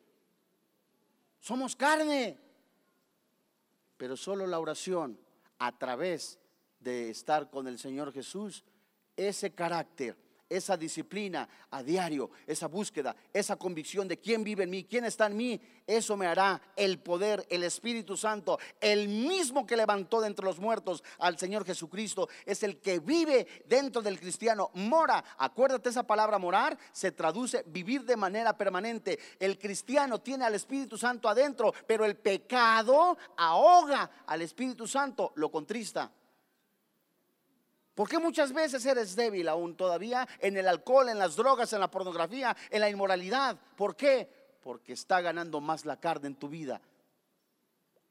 Somos 1.38 1.76
carne. 1.76 2.38
Pero 3.96 4.16
solo 4.16 4.46
la 4.46 4.58
oración, 4.58 5.18
a 5.58 5.76
través 5.76 6.38
de 6.80 7.10
estar 7.10 7.50
con 7.50 7.68
el 7.68 7.78
Señor 7.78 8.12
Jesús, 8.12 8.64
ese 9.16 9.52
carácter 9.52 10.16
esa 10.50 10.76
disciplina 10.76 11.48
a 11.70 11.82
diario, 11.82 12.30
esa 12.46 12.66
búsqueda, 12.66 13.16
esa 13.32 13.56
convicción 13.56 14.08
de 14.08 14.18
quién 14.18 14.44
vive 14.44 14.64
en 14.64 14.70
mí, 14.70 14.84
quién 14.84 15.04
está 15.04 15.26
en 15.26 15.36
mí, 15.36 15.60
eso 15.86 16.16
me 16.16 16.26
hará 16.26 16.60
el 16.76 16.98
poder, 16.98 17.46
el 17.48 17.62
Espíritu 17.62 18.16
Santo, 18.16 18.58
el 18.80 19.08
mismo 19.08 19.66
que 19.66 19.76
levantó 19.76 20.20
de 20.20 20.26
entre 20.26 20.44
los 20.44 20.58
muertos 20.58 21.02
al 21.18 21.38
Señor 21.38 21.64
Jesucristo, 21.64 22.28
es 22.44 22.62
el 22.62 22.80
que 22.80 22.98
vive 22.98 23.46
dentro 23.66 24.02
del 24.02 24.18
cristiano, 24.18 24.70
mora. 24.74 25.24
Acuérdate 25.38 25.88
esa 25.88 26.06
palabra 26.06 26.38
morar, 26.38 26.76
se 26.92 27.12
traduce 27.12 27.64
vivir 27.66 28.04
de 28.04 28.16
manera 28.16 28.56
permanente. 28.56 29.18
El 29.38 29.58
cristiano 29.58 30.20
tiene 30.20 30.44
al 30.44 30.54
Espíritu 30.54 30.98
Santo 30.98 31.28
adentro, 31.28 31.72
pero 31.86 32.04
el 32.04 32.16
pecado 32.16 33.16
ahoga 33.36 34.10
al 34.26 34.42
Espíritu 34.42 34.86
Santo, 34.86 35.32
lo 35.36 35.50
contrista. 35.50 36.10
Porque 37.94 38.18
muchas 38.18 38.52
veces 38.52 38.84
eres 38.86 39.16
débil 39.16 39.48
aún 39.48 39.76
todavía 39.76 40.26
en 40.38 40.56
el 40.56 40.68
alcohol, 40.68 41.08
en 41.08 41.18
las 41.18 41.36
drogas, 41.36 41.72
en 41.72 41.80
la 41.80 41.90
pornografía, 41.90 42.56
en 42.70 42.80
la 42.80 42.88
inmoralidad? 42.88 43.58
¿Por 43.76 43.96
qué? 43.96 44.28
Porque 44.62 44.92
está 44.92 45.20
ganando 45.20 45.60
más 45.60 45.84
la 45.84 45.98
carne 45.98 46.28
en 46.28 46.36
tu 46.36 46.48
vida. 46.48 46.80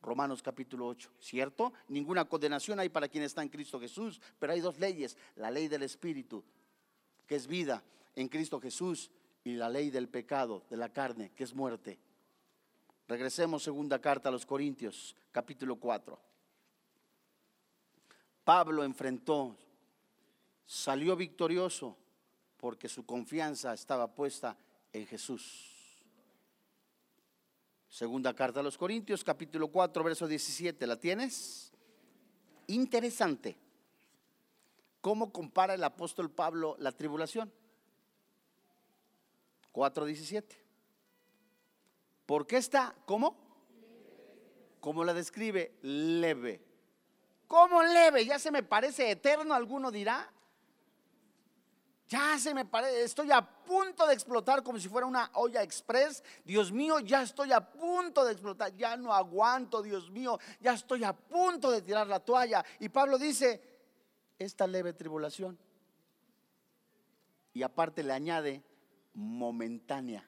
Romanos 0.02 0.42
capítulo 0.42 0.88
8, 0.88 1.12
¿cierto? 1.20 1.74
Ninguna 1.90 2.26
condenación 2.26 2.80
hay 2.80 2.90
para 2.90 3.10
quien 3.10 3.24
está 3.24 3.42
en 3.42 3.50
Cristo 3.50 3.80
Jesús, 3.80 4.22
pero 4.38 4.54
hay 4.54 4.62
dos 4.62 4.80
leyes, 4.80 5.18
la 5.36 5.52
ley 5.52 5.68
del 5.68 5.84
Espíritu, 5.84 6.44
que 7.28 7.36
es 7.36 7.48
vida 7.48 7.84
en 8.16 8.30
Cristo 8.30 8.60
Jesús, 8.60 9.12
y 9.44 9.54
la 9.54 9.70
ley 9.70 9.90
del 9.90 10.10
pecado, 10.10 10.64
de 10.70 10.78
la 10.78 10.90
carne, 10.90 11.32
que 11.36 11.44
es 11.44 11.54
muerte. 11.54 12.00
Regresemos 13.08 13.64
segunda 13.64 14.00
carta 14.00 14.30
a 14.30 14.32
los 14.32 14.46
Corintios, 14.46 15.16
capítulo 15.32 15.78
4. 15.78 16.20
Pablo 18.44 18.84
enfrentó 18.84 19.58
salió 20.70 21.16
victorioso 21.16 21.98
porque 22.58 22.88
su 22.88 23.04
confianza 23.04 23.74
estaba 23.74 24.14
puesta 24.14 24.56
en 24.94 25.08
Jesús. 25.08 25.98
Segunda 27.90 28.36
carta 28.36 28.60
a 28.60 28.64
los 28.64 28.78
Corintios, 28.78 29.24
capítulo 29.24 29.70
4, 29.70 30.04
verso 30.04 30.28
17. 30.28 30.86
¿La 30.86 30.96
tienes? 30.96 31.74
Interesante. 32.68 33.58
¿Cómo 35.02 35.34
compara 35.34 35.74
el 35.74 35.84
apóstol 35.84 36.30
Pablo 36.30 36.76
la 36.78 36.92
tribulación? 36.92 37.52
4.17. 39.74 40.44
¿Por 42.28 42.46
qué 42.46 42.58
está? 42.58 42.94
¿Cómo? 43.06 43.36
¿Cómo 44.80 45.04
la 45.04 45.16
describe? 45.16 45.80
Leve. 45.82 46.64
¿Cómo 47.48 47.82
leve? 47.82 48.24
Ya 48.24 48.38
se 48.38 48.52
me 48.52 48.62
parece 48.62 49.10
eterno, 49.10 49.56
alguno 49.56 49.90
dirá. 49.90 50.32
Ya 52.10 52.40
se 52.40 52.56
me 52.56 52.66
parece, 52.66 53.04
estoy 53.04 53.30
a 53.32 53.40
punto 53.40 54.08
de 54.08 54.16
explotar 54.16 54.64
como 54.64 54.80
si 54.80 54.90
fuera 54.90 55.06
una 55.06 55.30
olla 55.36 55.62
express. 55.62 56.24
Dios 56.44 56.72
mío, 56.72 57.00
ya 57.00 57.22
estoy 57.22 57.52
a 57.52 57.62
punto 57.62 58.26
de 58.26 58.32
explotar. 58.32 58.76
Ya 58.76 58.98
no 58.98 59.14
aguanto, 59.14 59.84
Dios 59.84 60.10
mío, 60.10 60.40
ya 60.60 60.74
estoy 60.74 61.04
a 61.04 61.14
punto 61.14 61.70
de 61.70 61.84
tirar 61.84 62.08
la 62.08 62.20
toalla. 62.20 62.66
Y 62.80 62.90
Pablo 62.90 63.20
dice, 63.20 63.62
esta 64.40 64.66
leve 64.66 64.94
tribulación. 64.94 65.56
Y 67.54 67.62
aparte 67.62 68.02
le 68.02 68.14
añade, 68.14 68.64
momentánea. 69.14 70.28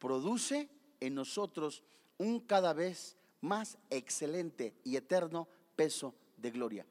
Produce 0.00 0.68
en 0.98 1.14
nosotros 1.14 1.84
un 2.18 2.40
cada 2.40 2.72
vez 2.72 3.16
más 3.42 3.78
excelente 3.90 4.74
y 4.82 4.96
eterno 4.96 5.46
peso 5.76 6.16
de 6.36 6.50
gloria. 6.50 6.84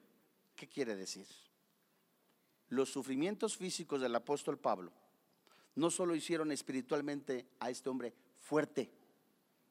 ¿Qué 0.55 0.69
quiere 0.69 0.95
decir? 0.95 1.27
Los 2.69 2.91
sufrimientos 2.91 3.57
físicos 3.57 4.01
del 4.01 4.15
apóstol 4.15 4.57
Pablo 4.57 4.91
no 5.75 5.89
solo 5.89 6.15
hicieron 6.15 6.51
espiritualmente 6.51 7.45
a 7.59 7.69
este 7.69 7.89
hombre 7.89 8.13
fuerte, 8.41 8.91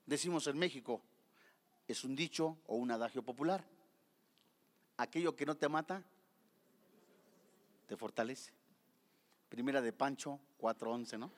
decimos 0.06 0.46
en 0.46 0.58
México, 0.58 1.02
es 1.86 2.04
un 2.04 2.16
dicho 2.16 2.58
o 2.66 2.76
un 2.76 2.90
adagio 2.90 3.22
popular, 3.22 3.64
aquello 4.96 5.36
que 5.36 5.46
no 5.46 5.56
te 5.56 5.68
mata, 5.68 6.02
te 7.86 7.96
fortalece. 7.96 8.52
Primera 9.48 9.80
de 9.80 9.92
Pancho 9.92 10.38
4.11, 10.60 11.18
¿no? 11.18 11.30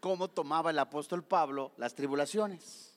¿Cómo 0.00 0.28
tomaba 0.28 0.70
el 0.70 0.78
apóstol 0.78 1.24
Pablo 1.24 1.72
las 1.76 1.94
tribulaciones? 1.94 2.93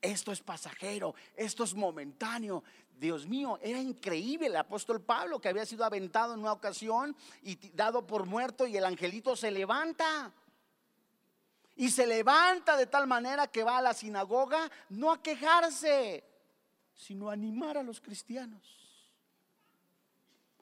Esto 0.00 0.32
es 0.32 0.40
pasajero, 0.40 1.14
esto 1.36 1.64
es 1.64 1.74
momentáneo. 1.74 2.62
Dios 2.98 3.26
mío, 3.26 3.58
era 3.62 3.78
increíble 3.78 4.46
el 4.46 4.56
apóstol 4.56 5.00
Pablo 5.00 5.40
que 5.40 5.48
había 5.48 5.64
sido 5.64 5.84
aventado 5.84 6.34
en 6.34 6.40
una 6.40 6.52
ocasión 6.52 7.16
y 7.42 7.56
dado 7.70 8.06
por 8.06 8.26
muerto 8.26 8.66
y 8.66 8.76
el 8.76 8.84
angelito 8.84 9.36
se 9.36 9.50
levanta. 9.50 10.32
Y 11.76 11.90
se 11.90 12.06
levanta 12.06 12.76
de 12.76 12.86
tal 12.86 13.06
manera 13.06 13.46
que 13.46 13.64
va 13.64 13.78
a 13.78 13.82
la 13.82 13.94
sinagoga 13.94 14.70
no 14.90 15.10
a 15.10 15.22
quejarse, 15.22 16.24
sino 16.94 17.30
a 17.30 17.32
animar 17.32 17.78
a 17.78 17.82
los 17.82 18.00
cristianos. 18.00 18.80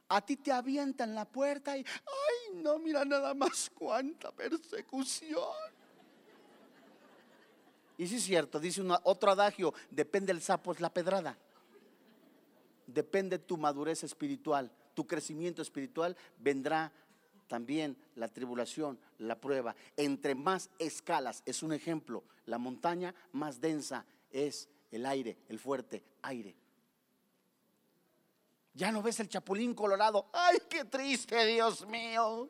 A 0.09 0.21
ti 0.21 0.37
te 0.37 0.53
avientan 0.53 1.15
la 1.15 1.25
puerta 1.25 1.77
y, 1.77 1.85
ay, 1.85 2.63
no, 2.63 2.79
mira 2.79 3.05
nada 3.05 3.35
más 3.35 3.71
cuánta 3.75 4.33
persecución. 4.33 5.78
Y 7.99 8.07
sí 8.07 8.17
es 8.17 8.23
cierto, 8.23 8.59
dice 8.59 8.83
otro 9.03 9.31
adagio, 9.31 9.75
depende 9.91 10.33
el 10.33 10.41
sapo 10.41 10.73
es 10.73 10.81
la 10.81 10.89
pedrada 10.89 11.37
depende 12.89 13.39
tu 13.39 13.57
madurez 13.57 14.03
espiritual, 14.03 14.73
tu 14.95 15.07
crecimiento 15.07 15.63
espiritual, 15.63 16.17
vendrá 16.39 16.91
también 17.47 17.97
la 18.17 18.29
tribulación, 18.29 18.99
la 19.19 19.41
prueba. 19.41 19.77
Entre 19.97 20.35
más 20.35 20.71
escalas, 20.79 21.43
es 21.47 21.63
un 21.63 21.73
ejemplo, 21.73 22.25
la 22.47 22.59
montaña 22.59 23.15
más 23.33 23.61
densa 23.61 24.05
es 24.31 24.69
el 24.91 25.07
aire, 25.07 25.37
el 25.49 25.59
fuerte 25.59 26.03
aire. 26.23 26.57
Ya 28.75 28.91
no 28.93 29.03
ves 29.03 29.21
el 29.21 29.29
chapulín 29.29 29.75
colorado. 29.75 30.27
¡Ay, 30.33 30.59
qué 30.69 30.85
triste, 30.85 31.45
Dios 31.47 31.87
mío! 31.87 32.49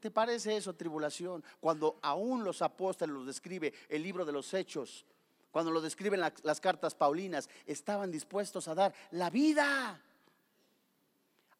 ¿Te 0.00 0.10
parece 0.10 0.56
eso 0.56 0.74
tribulación? 0.74 1.44
Cuando 1.60 1.98
aún 2.02 2.42
los 2.42 2.62
apóstoles 2.62 3.14
los 3.14 3.26
describe 3.26 3.72
el 3.88 4.02
libro 4.02 4.24
de 4.24 4.32
los 4.32 4.52
hechos, 4.54 5.04
cuando 5.50 5.70
lo 5.70 5.80
describen 5.80 6.20
las 6.20 6.60
cartas 6.60 6.94
paulinas, 6.94 7.50
estaban 7.66 8.10
dispuestos 8.10 8.66
a 8.68 8.74
dar 8.74 8.94
la 9.10 9.28
vida. 9.28 10.00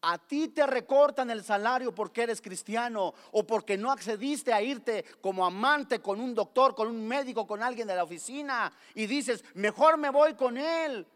A 0.02 0.16
ti 0.16 0.48
te 0.48 0.66
recortan 0.66 1.30
el 1.30 1.44
salario 1.44 1.94
porque 1.94 2.22
eres 2.22 2.40
cristiano 2.40 3.12
o 3.32 3.46
porque 3.46 3.76
no 3.76 3.90
accediste 3.90 4.52
a 4.52 4.62
irte 4.62 5.04
como 5.20 5.44
amante 5.44 6.00
con 6.00 6.18
un 6.18 6.34
doctor, 6.34 6.74
con 6.74 6.88
un 6.88 7.06
médico, 7.06 7.46
con 7.46 7.62
alguien 7.62 7.86
de 7.86 7.96
la 7.96 8.04
oficina 8.04 8.72
y 8.94 9.06
dices, 9.06 9.44
mejor 9.52 9.98
me 9.98 10.08
voy 10.08 10.32
con 10.34 10.56
él. 10.56 11.06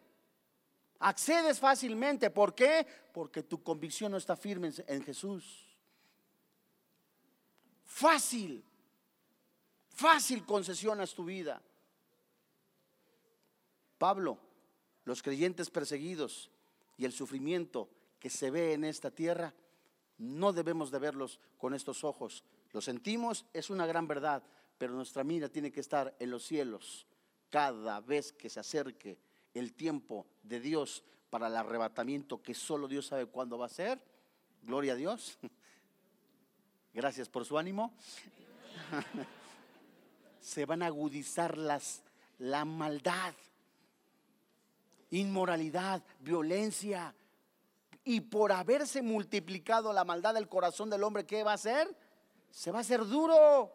Accedes 0.99 1.59
fácilmente. 1.59 2.29
¿Por 2.29 2.55
qué? 2.55 2.87
Porque 3.15 3.43
tu 3.43 3.63
convicción 3.63 4.13
no 4.13 4.19
está 4.19 4.37
firme 4.37 4.71
en 4.87 5.03
Jesús. 5.03 5.64
Fácil, 7.95 8.65
fácil 9.89 10.45
concesionas 10.45 11.15
tu 11.15 11.25
vida. 11.25 11.63
Pablo, 13.99 14.37
los 15.05 15.23
creyentes 15.23 15.71
perseguidos 15.71 16.51
y 16.97 17.05
el 17.05 17.13
sufrimiento 17.13 17.89
que 18.19 18.31
se 18.31 18.51
ve 18.51 18.73
en 18.73 18.83
esta 18.83 19.13
tierra, 19.13 19.55
no 20.19 20.53
debemos 20.53 20.91
de 20.91 20.99
verlos 20.99 21.39
con 21.57 21.73
estos 21.73 22.03
ojos. 22.03 22.43
Lo 22.73 22.81
sentimos, 22.81 23.47
es 23.53 23.71
una 23.71 23.87
gran 23.87 24.09
verdad, 24.09 24.43
pero 24.77 24.93
nuestra 24.93 25.23
mira 25.23 25.49
tiene 25.49 25.71
que 25.71 25.79
estar 25.79 26.17
en 26.19 26.33
los 26.33 26.43
cielos 26.43 27.07
cada 27.49 28.01
vez 28.01 28.33
que 28.33 28.51
se 28.51 28.59
acerque 28.59 29.21
el 29.55 29.73
tiempo 29.73 30.27
de 30.43 30.59
Dios 30.59 31.05
para 31.31 31.47
el 31.47 31.55
arrebatamiento 31.55 32.43
que 32.43 32.55
solo 32.55 32.89
Dios 32.89 33.07
sabe 33.07 33.27
cuándo 33.27 33.57
va 33.57 33.67
a 33.67 33.69
ser. 33.69 34.03
Gloria 34.63 34.95
a 34.95 34.97
Dios. 34.97 35.39
Gracias 36.95 37.29
por 37.29 37.45
su 37.45 37.59
ánimo. 37.59 37.93
se 40.41 40.65
van 40.65 40.83
a 40.83 40.87
agudizar 40.87 41.59
las, 41.59 42.03
la 42.39 42.65
maldad 42.65 43.35
inmoralidad, 45.11 46.03
violencia. 46.21 47.15
Y 48.05 48.21
por 48.21 48.53
haberse 48.53 49.01
multiplicado 49.01 49.93
la 49.93 50.05
maldad 50.05 50.35
del 50.35 50.49
corazón 50.49 50.91
del 50.91 51.03
hombre, 51.03 51.25
¿qué 51.25 51.43
va 51.43 51.53
a 51.53 51.55
hacer? 51.55 51.97
Se 52.51 52.71
va 52.71 52.79
a 52.79 52.83
hacer 52.83 53.05
duro. 53.05 53.73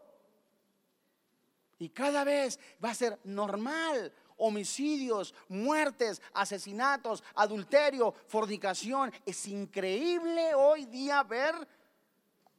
Y 1.79 1.89
cada 1.89 2.23
vez 2.23 2.59
va 2.83 2.91
a 2.91 2.95
ser 2.95 3.19
normal. 3.23 4.13
Homicidios, 4.37 5.33
muertes, 5.49 6.21
asesinatos, 6.33 7.23
adulterio, 7.35 8.13
fornicación. 8.27 9.11
Es 9.25 9.47
increíble 9.47 10.53
hoy 10.53 10.85
día 10.85 11.23
ver 11.23 11.55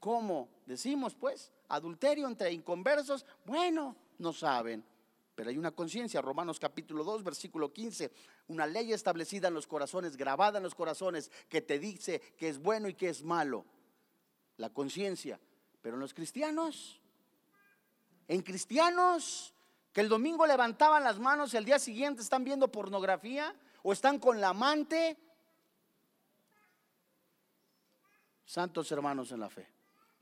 cómo 0.01 0.49
decimos, 0.67 1.15
pues, 1.15 1.53
adulterio 1.69 2.27
entre 2.27 2.53
inconversos. 2.53 3.25
Bueno, 3.45 3.95
no 4.19 4.33
saben 4.33 4.85
pero 5.41 5.49
hay 5.49 5.57
una 5.57 5.71
conciencia, 5.71 6.21
Romanos 6.21 6.61
capítulo 6.61 7.03
2, 7.03 7.25
versículo 7.25 7.73
15, 7.73 8.13
una 8.49 8.67
ley 8.67 8.93
establecida 8.93 9.49
en 9.49 9.55
los 9.55 9.67
corazones, 9.67 10.19
grabada 10.19 10.59
en 10.59 10.65
los 10.65 10.75
corazones, 10.75 11.31
que 11.49 11.63
te 11.63 11.79
dice 11.79 12.21
que 12.37 12.51
es 12.51 12.59
bueno 12.59 12.89
y 12.89 12.95
que 12.95 13.09
es 13.09 13.23
malo. 13.23 13.65
La 14.59 14.69
conciencia. 14.69 15.41
Pero 15.81 15.95
en 15.97 16.01
los 16.01 16.13
cristianos, 16.13 17.01
en 18.29 18.43
cristianos 18.43 19.55
que 19.95 20.03
el 20.03 20.11
domingo 20.11 20.47
levantaban 20.47 21.03
las 21.03 21.19
manos 21.19 21.55
y 21.55 21.57
el 21.57 21.65
día 21.65 21.79
siguiente 21.79 22.21
están 22.21 22.45
viendo 22.45 22.71
pornografía 22.71 23.57
o 23.83 23.95
están 23.95 24.19
con 24.19 24.43
la 24.43 24.51
amante. 24.51 25.17
Santos 28.45 28.93
hermanos 28.93 29.33
en 29.33 29.41
la 29.41 29.49
fe, 29.49 29.67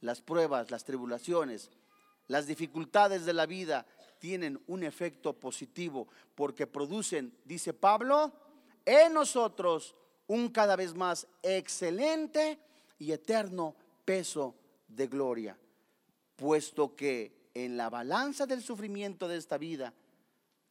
las 0.01 0.21
pruebas, 0.21 0.71
las 0.71 0.85
tribulaciones, 0.85 1.71
las 2.27 2.47
dificultades 2.47 3.25
de 3.25 3.33
la 3.33 3.47
vida 3.47 3.87
tienen 4.19 4.61
un 4.67 4.83
efecto 4.83 5.33
positivo 5.33 6.09
porque 6.35 6.67
producen, 6.67 7.33
dice 7.45 7.73
Pablo, 7.73 8.33
en 8.85 9.13
nosotros 9.15 9.95
un 10.27 10.49
cada 10.49 10.77
vez 10.77 10.95
más 10.95 11.27
excelente 11.43 12.59
y 12.99 13.13
eterno 13.13 13.75
peso 14.05 14.55
de 14.87 15.07
gloria, 15.07 15.59
puesto 16.37 16.95
que 16.95 17.51
en 17.55 17.77
la 17.77 17.91
balanza 17.91 18.47
del 18.47 18.63
sufrimiento 18.63 19.27
de 19.27 19.37
esta 19.37 19.59
vida, 19.59 19.93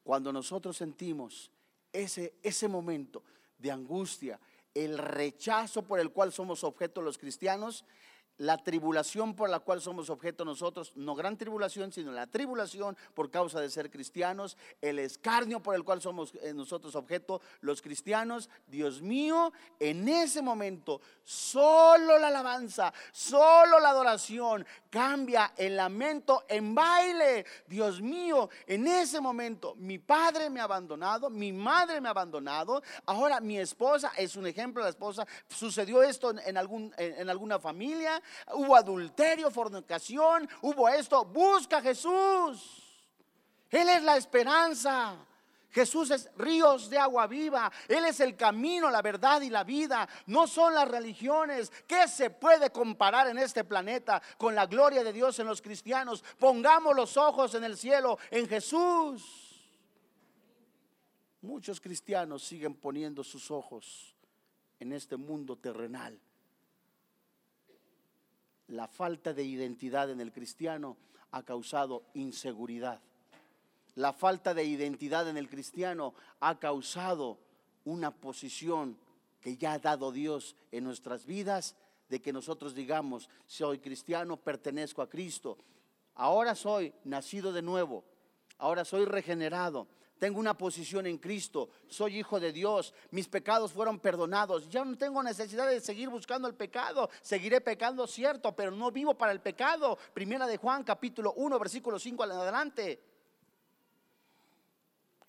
cuando 0.04 0.32
nosotros 0.32 0.78
sentimos 0.78 1.52
ese, 1.92 2.36
ese 2.44 2.68
momento 2.68 3.24
de 3.58 3.72
angustia, 3.72 4.40
el 4.74 4.98
rechazo 4.98 5.82
por 5.82 6.00
el 6.00 6.12
cual 6.12 6.32
somos 6.32 6.64
objeto 6.64 7.02
los 7.02 7.18
cristianos, 7.18 7.84
la 8.38 8.58
tribulación 8.58 9.36
por 9.36 9.50
la 9.50 9.60
cual 9.60 9.82
somos 9.82 10.10
objeto 10.10 10.46
nosotros, 10.46 10.92
no 10.96 11.16
gran 11.16 11.38
tribulación, 11.38 11.92
sino 11.92 12.12
la 12.12 12.28
tribulación 12.28 12.98
por 13.14 13.32
causa 13.32 13.60
de 13.60 13.70
ser 13.70 13.90
cristianos, 13.90 14.58
el 14.82 15.00
escarnio 15.00 15.62
por 15.62 15.76
el 15.76 15.84
cual 15.84 16.02
somos 16.02 16.34
eh, 16.36 16.54
nosotros 16.54 16.96
objeto 16.96 17.42
los 17.62 17.82
cristianos, 17.82 18.50
Dios 18.68 19.02
mío, 19.02 19.52
en 19.80 20.08
ese 20.08 20.42
momento 20.42 21.02
solo 21.24 22.18
la 22.20 22.28
alabanza, 22.28 22.94
solo 23.12 23.80
la 23.80 23.90
adoración 23.90 24.66
cambia 24.90 25.54
el 25.58 25.76
lamento 25.76 26.46
en 26.48 26.74
baile. 26.74 27.46
Dios 27.68 28.02
mío, 28.02 28.50
en 28.66 28.88
ese 28.88 29.20
momento 29.20 29.76
mi 29.76 30.00
padre 30.00 30.50
me 30.50 30.60
ha 30.60 30.64
abandonado, 30.64 31.30
mi 31.30 31.52
madre 31.52 32.00
me 32.00 32.08
ha 32.08 32.12
abandonado, 32.12 32.82
ahora 33.06 33.40
mi 33.40 33.58
esposa 33.60 34.12
es 34.18 34.36
un 34.36 34.48
ejemplo, 34.48 34.84
la 34.84 34.90
esposa, 34.90 35.26
sucedió 35.48 36.04
esto 36.04 36.34
en, 36.40 36.58
algún, 36.58 36.94
en 36.98 37.30
alguna 37.30 37.60
familia, 37.60 38.22
hubo 38.54 38.76
adulterio, 38.76 39.52
fornicación, 39.52 40.48
hubo 40.62 40.90
esto. 40.90 41.26
Busca 41.26 41.78
a 41.78 41.82
Jesús. 41.82 42.84
Él 43.70 43.90
es 43.90 44.04
la 44.04 44.18
esperanza. 44.18 45.16
Jesús 45.70 46.10
es 46.12 46.30
ríos 46.38 46.90
de 46.90 46.98
agua 46.98 47.28
viva. 47.28 47.72
Él 47.88 48.06
es 48.06 48.20
el 48.20 48.36
camino, 48.36 48.90
la 48.90 49.02
verdad 49.02 49.42
y 49.42 49.50
la 49.50 49.64
vida. 49.64 50.08
No 50.26 50.48
son 50.48 50.74
las 50.74 50.88
religiones. 50.88 51.72
¿Qué 51.86 52.08
se 52.08 52.30
puede 52.30 52.72
comparar 52.72 53.28
en 53.28 53.38
este 53.38 53.64
planeta 53.64 54.22
con 54.38 54.56
la 54.56 54.66
gloria 54.66 55.04
de 55.04 55.14
Dios 55.14 55.38
en 55.40 55.48
los 55.48 55.62
cristianos? 55.62 56.24
Pongamos 56.40 56.96
los 56.96 57.18
ojos 57.18 57.54
en 57.56 57.64
el 57.64 57.78
cielo, 57.78 58.18
en 58.32 58.48
Jesús. 58.48 59.48
Muchos 61.42 61.80
cristianos 61.80 62.44
siguen 62.44 62.74
poniendo 62.74 63.24
sus 63.24 63.52
ojos 63.52 64.16
en 64.80 64.94
este 64.94 65.18
mundo 65.18 65.58
terrenal 65.58 66.20
la 68.68 68.88
falta 68.88 69.34
de 69.34 69.44
identidad 69.44 70.10
en 70.10 70.22
el 70.22 70.32
cristiano 70.32 70.98
ha 71.32 71.44
causado 71.44 72.04
inseguridad. 72.14 73.00
La 73.96 74.14
falta 74.14 74.54
de 74.54 74.64
identidad 74.64 75.28
en 75.28 75.38
el 75.38 75.50
cristiano 75.50 76.14
ha 76.40 76.60
causado 76.60 77.40
una 77.86 78.12
posición 78.12 78.98
que 79.42 79.58
ya 79.58 79.74
ha 79.74 79.80
dado 79.80 80.12
Dios 80.12 80.56
en 80.72 80.84
nuestras 80.84 81.26
vidas, 81.26 81.76
de 82.10 82.22
que 82.22 82.34
nosotros 82.34 82.76
digamos, 82.76 83.30
soy 83.48 83.80
cristiano, 83.80 84.38
pertenezco 84.38 85.02
a 85.02 85.10
Cristo, 85.10 85.58
ahora 86.16 86.56
soy 86.56 86.94
nacido 87.04 87.52
de 87.52 87.62
nuevo, 87.62 88.04
ahora 88.58 88.86
soy 88.86 89.06
regenerado, 89.06 89.88
tengo 90.20 90.40
una 90.40 90.58
posición 90.58 91.06
en 91.06 91.18
Cristo, 91.18 91.70
soy 91.88 92.20
hijo 92.20 92.40
de 92.40 92.52
Dios, 92.52 92.94
mis 93.12 93.28
pecados 93.28 93.72
fueron 93.72 94.00
perdonados, 94.00 94.70
ya 94.70 94.84
no 94.84 94.98
tengo 94.98 95.22
necesidad 95.24 95.70
de 95.70 95.80
seguir 95.80 96.10
buscando 96.10 96.48
el 96.48 96.56
pecado, 96.56 97.10
seguiré 97.22 97.62
pecando 97.62 98.08
cierto, 98.08 98.56
pero 98.56 98.72
no 98.72 98.92
vivo 98.92 99.18
para 99.18 99.32
el 99.32 99.42
pecado. 99.42 99.98
Primera 100.14 100.48
de 100.48 100.58
Juan 100.58 100.84
capítulo 100.84 101.34
1 101.34 101.60
versículo 101.60 102.00
5 102.00 102.24
en 102.24 102.32
adelante. 102.32 103.04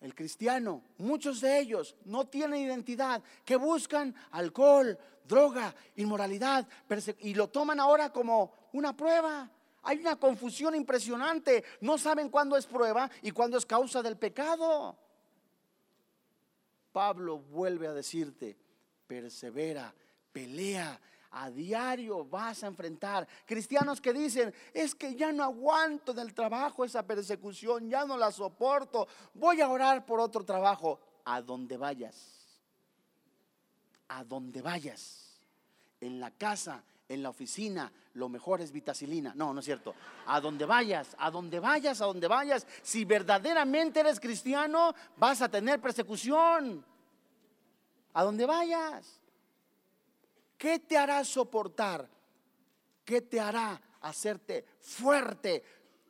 El 0.01 0.15
cristiano, 0.15 0.83
muchos 0.99 1.41
de 1.41 1.59
ellos 1.59 1.97
no 2.05 2.29
tienen 2.29 2.61
identidad, 2.61 3.23
que 3.45 3.57
buscan 3.57 4.15
alcohol, 4.31 4.97
droga, 5.25 5.75
inmoralidad, 5.97 6.67
y 7.19 7.35
lo 7.35 7.49
toman 7.49 7.81
ahora 7.81 8.13
como 8.13 8.53
una 8.73 8.97
prueba. 8.97 9.51
Hay 9.83 9.99
una 9.99 10.17
confusión 10.17 10.75
impresionante. 10.75 11.65
No 11.81 11.99
saben 11.99 12.29
cuándo 12.29 12.57
es 12.57 12.67
prueba 12.67 13.11
y 13.23 13.31
cuándo 13.31 13.57
es 13.59 13.67
causa 13.67 14.03
del 14.03 14.17
pecado. 14.17 14.97
Pablo 16.93 17.39
vuelve 17.39 17.87
a 17.87 17.93
decirte, 17.93 18.57
persevera, 19.07 19.95
pelea. 20.33 21.01
A 21.33 21.51
diario 21.51 22.25
vas 22.25 22.65
a 22.65 22.69
enfrentar 22.69 23.29
cristianos 23.45 24.01
que 24.01 24.15
dicen, 24.15 24.53
es 24.73 24.95
que 24.95 25.15
ya 25.15 25.31
no 25.31 25.45
aguanto 25.45 26.15
del 26.15 26.33
trabajo 26.33 26.87
esa 26.87 27.07
persecución, 27.07 27.91
ya 27.91 28.07
no 28.07 28.17
la 28.17 28.33
soporto, 28.33 29.07
voy 29.35 29.61
a 29.61 29.69
orar 29.69 30.07
por 30.07 30.21
otro 30.21 30.43
trabajo. 30.43 30.99
A 31.27 31.43
donde 31.43 31.77
vayas, 31.77 32.17
a 34.09 34.25
donde 34.25 34.63
vayas, 34.63 35.39
en 36.01 36.19
la 36.19 36.31
casa, 36.31 36.83
en 37.09 37.23
la 37.23 37.31
oficina, 37.31 37.91
lo 38.15 38.29
mejor 38.29 38.61
es 38.61 38.71
vitacilina. 38.71 39.33
No, 39.35 39.55
no 39.55 39.61
es 39.61 39.67
cierto. 39.67 39.95
A 40.27 40.41
donde 40.41 40.65
vayas, 40.67 41.17
a 41.19 41.31
donde 41.31 41.59
vayas, 41.59 42.01
a 42.01 42.07
donde 42.07 42.29
vayas, 42.29 42.67
si 42.83 43.05
verdaderamente 43.05 44.01
eres 44.01 44.21
cristiano, 44.21 44.95
vas 45.17 45.41
a 45.41 45.49
tener 45.49 45.81
persecución. 45.81 46.85
A 48.13 48.25
donde 48.25 48.45
vayas. 48.47 49.21
¿Qué 50.57 50.81
te 50.81 50.99
hará 50.99 51.25
soportar? 51.25 52.09
¿Qué 53.05 53.23
te 53.23 53.41
hará 53.41 53.81
hacerte 54.03 54.65
fuerte? 54.81 55.63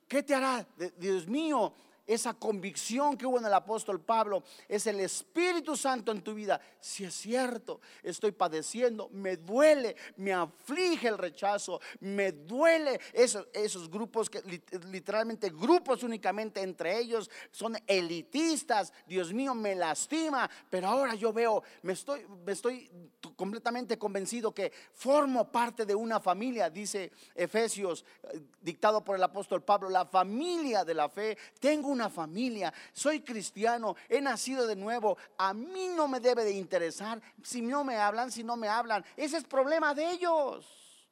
¿Qué 0.08 0.22
te 0.22 0.34
hará, 0.34 0.66
Dios 0.96 1.28
mío, 1.28 1.74
esa 2.09 2.35
convicción 2.35 3.16
que 3.16 3.27
hubo 3.27 3.38
en 3.38 3.44
el 3.44 3.55
apóstol 3.55 4.01
Pablo, 4.01 4.42
es 4.66 4.87
el 4.87 4.99
Espíritu 4.99 5.77
Santo 5.77 6.11
en 6.11 6.23
tu 6.23 6.35
vida. 6.35 6.61
Si 6.81 7.05
es 7.05 7.14
cierto, 7.14 7.81
estoy 8.03 8.33
padeciendo, 8.33 9.11
me 9.12 9.37
duele, 9.37 9.94
me 10.16 10.33
aflige 10.33 11.07
el 11.09 11.18
rechazo, 11.18 11.81
me 12.01 12.33
duele 12.33 12.99
esos, 13.12 13.47
esos 13.53 13.90
grupos 13.90 14.31
que 14.31 14.42
literalmente 14.90 15.51
grupos 15.51 16.03
únicamente 16.03 16.62
entre 16.62 16.99
ellos 16.99 17.31
son 17.51 17.77
elitistas. 17.87 18.92
Dios 19.07 19.33
mío, 19.33 19.55
me 19.55 19.75
lastima, 19.75 20.49
pero 20.71 20.88
ahora 20.88 21.14
yo 21.14 21.33
veo, 21.33 21.62
me 21.83 21.92
estoy, 21.92 22.27
me 22.44 22.53
estoy 22.53 22.90
completamente 23.37 23.99
convencido 23.99 24.55
que 24.55 24.73
formo 24.92 25.53
parte 25.53 25.85
de 25.85 25.94
una 25.94 26.21
familia, 26.21 26.71
dice 26.71 27.12
Efesios, 27.35 28.05
eh, 28.33 28.40
dictado 28.61 29.05
por 29.05 29.16
el 29.16 29.23
apóstol 29.23 29.62
Pablo, 29.62 29.90
la 29.90 30.07
familia 30.07 30.85
de 30.85 30.94
la 30.94 31.09
fe. 31.09 31.37
Tengo 31.61 31.88
una 31.98 32.08
familia, 32.08 32.72
soy 32.92 33.20
cristiano, 33.20 33.96
he 34.08 34.20
nacido 34.20 34.66
de 34.66 34.76
nuevo. 34.76 35.18
A 35.37 35.52
mí 35.52 35.88
no 35.88 36.06
me 36.06 36.20
debe 36.20 36.44
de 36.44 36.52
interesar 36.52 37.20
si 37.42 37.61
no 37.61 37.82
me 37.82 37.96
hablan, 37.96 38.30
si 38.30 38.44
no 38.44 38.56
me 38.56 38.68
hablan. 38.68 39.04
Ese 39.16 39.37
es 39.38 39.44
problema 39.44 39.94
de 39.94 40.11
ellos. 40.11 41.06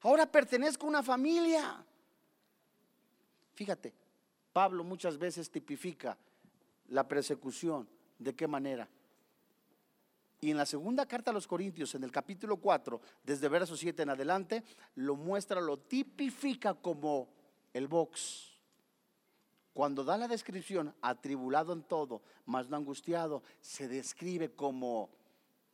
Ahora 0.00 0.26
pertenezco 0.26 0.86
a 0.86 0.88
una 0.88 1.02
familia. 1.02 1.84
Fíjate, 3.54 3.94
Pablo 4.52 4.82
muchas 4.82 5.16
veces 5.16 5.50
tipifica 5.50 6.18
la 6.88 7.06
persecución. 7.06 7.88
¿De 8.18 8.34
qué 8.34 8.46
manera? 8.46 8.88
Y 10.40 10.50
en 10.50 10.56
la 10.56 10.66
segunda 10.66 11.06
carta 11.06 11.30
a 11.30 11.34
los 11.34 11.46
Corintios, 11.46 11.94
en 11.94 12.02
el 12.02 12.10
capítulo 12.10 12.56
4, 12.56 13.00
desde 13.22 13.48
verso 13.48 13.76
7 13.76 14.02
en 14.02 14.10
adelante, 14.10 14.64
lo 14.96 15.14
muestra, 15.14 15.60
lo 15.60 15.78
tipifica 15.78 16.74
como 16.74 17.28
el 17.72 17.86
box. 17.86 18.51
Cuando 19.72 20.04
da 20.04 20.16
la 20.16 20.28
descripción, 20.28 20.94
atribulado 21.00 21.72
en 21.72 21.82
todo, 21.82 22.22
mas 22.44 22.68
no 22.68 22.76
angustiado, 22.76 23.42
se 23.60 23.88
describe 23.88 24.50
como, 24.50 25.08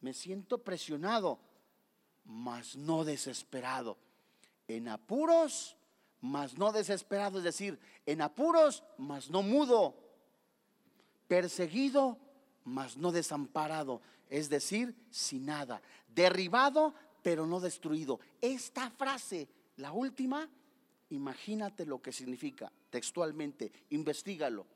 me 0.00 0.14
siento 0.14 0.58
presionado, 0.58 1.38
mas 2.24 2.76
no 2.76 3.04
desesperado. 3.04 3.98
En 4.68 4.88
apuros, 4.88 5.76
mas 6.20 6.56
no 6.56 6.72
desesperado, 6.72 7.38
es 7.38 7.44
decir, 7.44 7.78
en 8.06 8.20
apuros, 8.22 8.84
mas 8.98 9.30
no 9.30 9.42
mudo. 9.42 9.96
Perseguido, 11.26 12.18
mas 12.64 12.96
no 12.96 13.10
desamparado 13.12 14.00
es 14.30 14.48
decir, 14.48 14.94
sin 15.10 15.46
nada, 15.46 15.82
derribado 16.14 16.94
pero 17.22 17.46
no 17.46 17.60
destruido. 17.60 18.20
Esta 18.40 18.90
frase, 18.90 19.48
la 19.76 19.92
última, 19.92 20.48
imagínate 21.10 21.84
lo 21.84 22.00
que 22.00 22.12
significa 22.12 22.70
textualmente, 22.90 23.72
investigalo. 23.90 24.66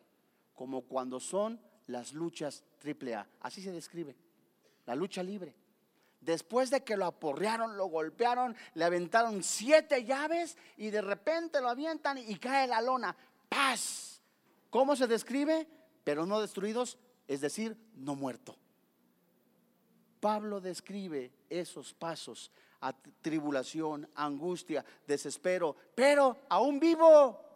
como 0.54 0.82
cuando 0.82 1.18
son 1.18 1.58
las 1.86 2.12
luchas 2.12 2.62
triple 2.78 3.14
A. 3.14 3.26
Así 3.40 3.62
se 3.62 3.72
describe, 3.72 4.14
la 4.86 4.94
lucha 4.94 5.22
libre. 5.22 5.54
Después 6.20 6.70
de 6.70 6.84
que 6.84 6.96
lo 6.96 7.06
aporrearon, 7.06 7.76
lo 7.76 7.86
golpearon, 7.86 8.54
le 8.74 8.84
aventaron 8.84 9.42
siete 9.42 10.04
llaves 10.04 10.56
y 10.76 10.90
de 10.90 11.02
repente 11.02 11.60
lo 11.60 11.68
avientan 11.68 12.18
y 12.18 12.36
cae 12.36 12.68
la 12.68 12.80
lona. 12.80 13.16
Paz. 13.48 14.20
¿Cómo 14.70 14.94
se 14.94 15.08
describe? 15.08 15.66
Pero 16.04 16.24
no 16.24 16.40
destruidos, 16.40 16.96
es 17.26 17.40
decir, 17.40 17.76
no 17.96 18.14
muerto. 18.14 18.56
Pablo 20.20 20.60
describe 20.60 21.32
esos 21.50 21.92
pasos 21.92 22.52
a 22.80 22.92
tribulación, 23.20 24.08
angustia, 24.14 24.84
desespero, 25.06 25.74
pero 25.94 26.36
aún 26.48 26.78
vivo. 26.78 27.51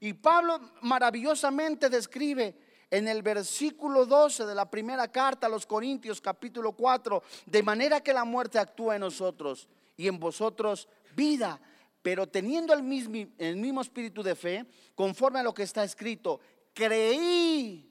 Y 0.00 0.14
Pablo 0.14 0.58
maravillosamente 0.80 1.90
describe 1.90 2.56
en 2.90 3.06
el 3.06 3.22
versículo 3.22 4.06
12 4.06 4.46
de 4.46 4.54
la 4.54 4.68
primera 4.68 5.08
carta 5.08 5.46
a 5.46 5.50
los 5.50 5.66
Corintios 5.66 6.20
capítulo 6.20 6.72
4, 6.72 7.22
de 7.46 7.62
manera 7.62 8.00
que 8.00 8.14
la 8.14 8.24
muerte 8.24 8.58
actúa 8.58 8.96
en 8.96 9.02
nosotros 9.02 9.68
y 9.96 10.08
en 10.08 10.18
vosotros 10.18 10.88
vida, 11.14 11.60
pero 12.02 12.26
teniendo 12.26 12.72
el 12.72 12.82
mismo, 12.82 13.26
el 13.38 13.56
mismo 13.56 13.82
espíritu 13.82 14.22
de 14.22 14.34
fe, 14.34 14.66
conforme 14.94 15.38
a 15.38 15.42
lo 15.42 15.52
que 15.52 15.62
está 15.62 15.84
escrito, 15.84 16.40
creí, 16.72 17.86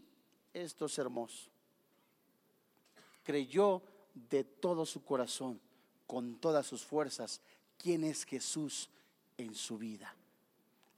esto 0.52 0.88
es 0.88 0.98
hermoso, 0.98 1.50
creyó 3.24 3.84
de 4.14 4.44
todo 4.44 4.86
su 4.86 5.04
corazón, 5.06 5.62
con 6.08 6.40
todas 6.40 6.66
sus 6.66 6.84
fuerzas, 6.84 7.40
quién 7.78 8.04
es 8.04 8.26
Jesús 8.26 8.90
en 9.38 9.54
su 9.54 9.78
vida. 9.78 10.16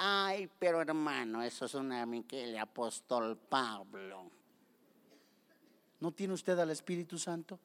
Ay, 0.04 0.50
pero 0.58 0.82
hermano, 0.82 1.44
eso 1.44 1.66
es 1.66 1.76
una 1.76 2.02
el 2.32 2.58
apóstol 2.58 3.38
Pablo. 3.38 4.32
¿No 6.00 6.12
tiene 6.12 6.34
usted 6.34 6.58
al 6.58 6.72
Espíritu 6.72 7.20
Santo? 7.20 7.60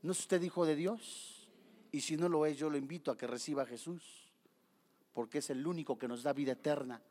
¿No 0.00 0.12
es 0.12 0.20
usted 0.20 0.40
hijo 0.40 0.64
de 0.64 0.76
Dios? 0.76 1.46
Y 1.92 2.00
si 2.00 2.16
no 2.16 2.26
lo 2.26 2.46
es, 2.46 2.56
yo 2.56 2.70
lo 2.70 2.78
invito 2.78 3.10
a 3.10 3.18
que 3.18 3.26
reciba 3.26 3.64
a 3.64 3.66
Jesús, 3.66 4.32
porque 5.12 5.38
es 5.38 5.50
el 5.50 5.66
único 5.66 5.98
que 5.98 6.08
nos 6.08 6.22
da 6.22 6.32
vida 6.32 6.52
eterna. 6.52 7.02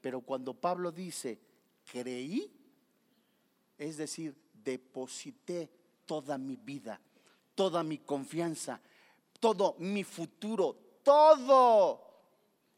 Pero 0.00 0.20
cuando 0.20 0.54
Pablo 0.54 0.92
dice, 0.92 1.40
creí, 1.90 2.48
es 3.76 3.96
decir, 3.96 4.36
deposité 4.52 5.68
toda 6.06 6.38
mi 6.38 6.54
vida, 6.54 7.00
toda 7.56 7.82
mi 7.82 7.98
confianza, 7.98 8.80
todo 9.40 9.74
mi 9.80 10.04
futuro, 10.04 10.76
todo. 11.02 12.01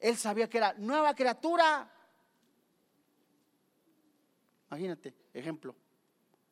Él 0.04 0.18
sabía 0.18 0.50
que 0.50 0.58
era 0.58 0.74
nueva 0.74 1.14
criatura. 1.14 1.90
Imagínate, 4.68 5.14
ejemplo. 5.32 5.74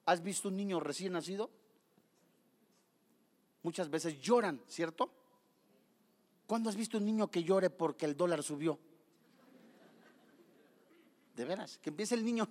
¿Has 0.07 0.23
visto 0.23 0.49
un 0.49 0.57
niño 0.57 0.81
recién 0.81 1.13
nacido? 1.13 1.51
Muchas 3.63 3.91
veces 3.91 4.19
lloran, 4.23 4.63
¿cierto? 4.69 5.13
¿Cuándo 6.47 6.71
has 6.71 6.77
visto 6.77 6.97
un 6.97 7.05
niño 7.05 7.31
que 7.31 7.45
llore 7.45 7.69
porque 7.69 8.07
el 8.07 8.17
dólar 8.17 8.43
subió? 8.43 8.79
De 11.37 11.45
veras, 11.45 11.77
que 11.77 11.91
empiece 11.91 12.15
el 12.15 12.25
niño, 12.25 12.49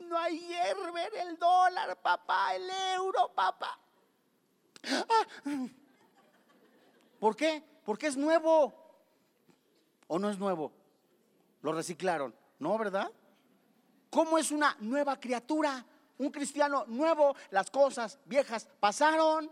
no 0.00 0.18
hay 0.18 0.38
hierve 0.38 1.18
el 1.18 1.38
dólar, 1.38 1.98
papá, 2.02 2.56
el 2.56 2.68
euro, 2.94 3.32
papá. 3.34 3.80
Ah. 4.84 5.66
¿Por 7.18 7.34
qué? 7.34 7.64
Porque 7.86 8.08
es 8.08 8.18
nuevo. 8.18 8.79
¿O 10.12 10.18
no 10.18 10.28
es 10.28 10.40
nuevo? 10.40 10.72
Lo 11.62 11.72
reciclaron. 11.72 12.34
¿No, 12.58 12.76
verdad? 12.76 13.12
¿Cómo 14.10 14.38
es 14.38 14.50
una 14.50 14.76
nueva 14.80 15.20
criatura? 15.20 15.86
Un 16.18 16.30
cristiano 16.30 16.84
nuevo, 16.88 17.36
las 17.50 17.70
cosas 17.70 18.18
viejas 18.24 18.68
pasaron. 18.80 19.48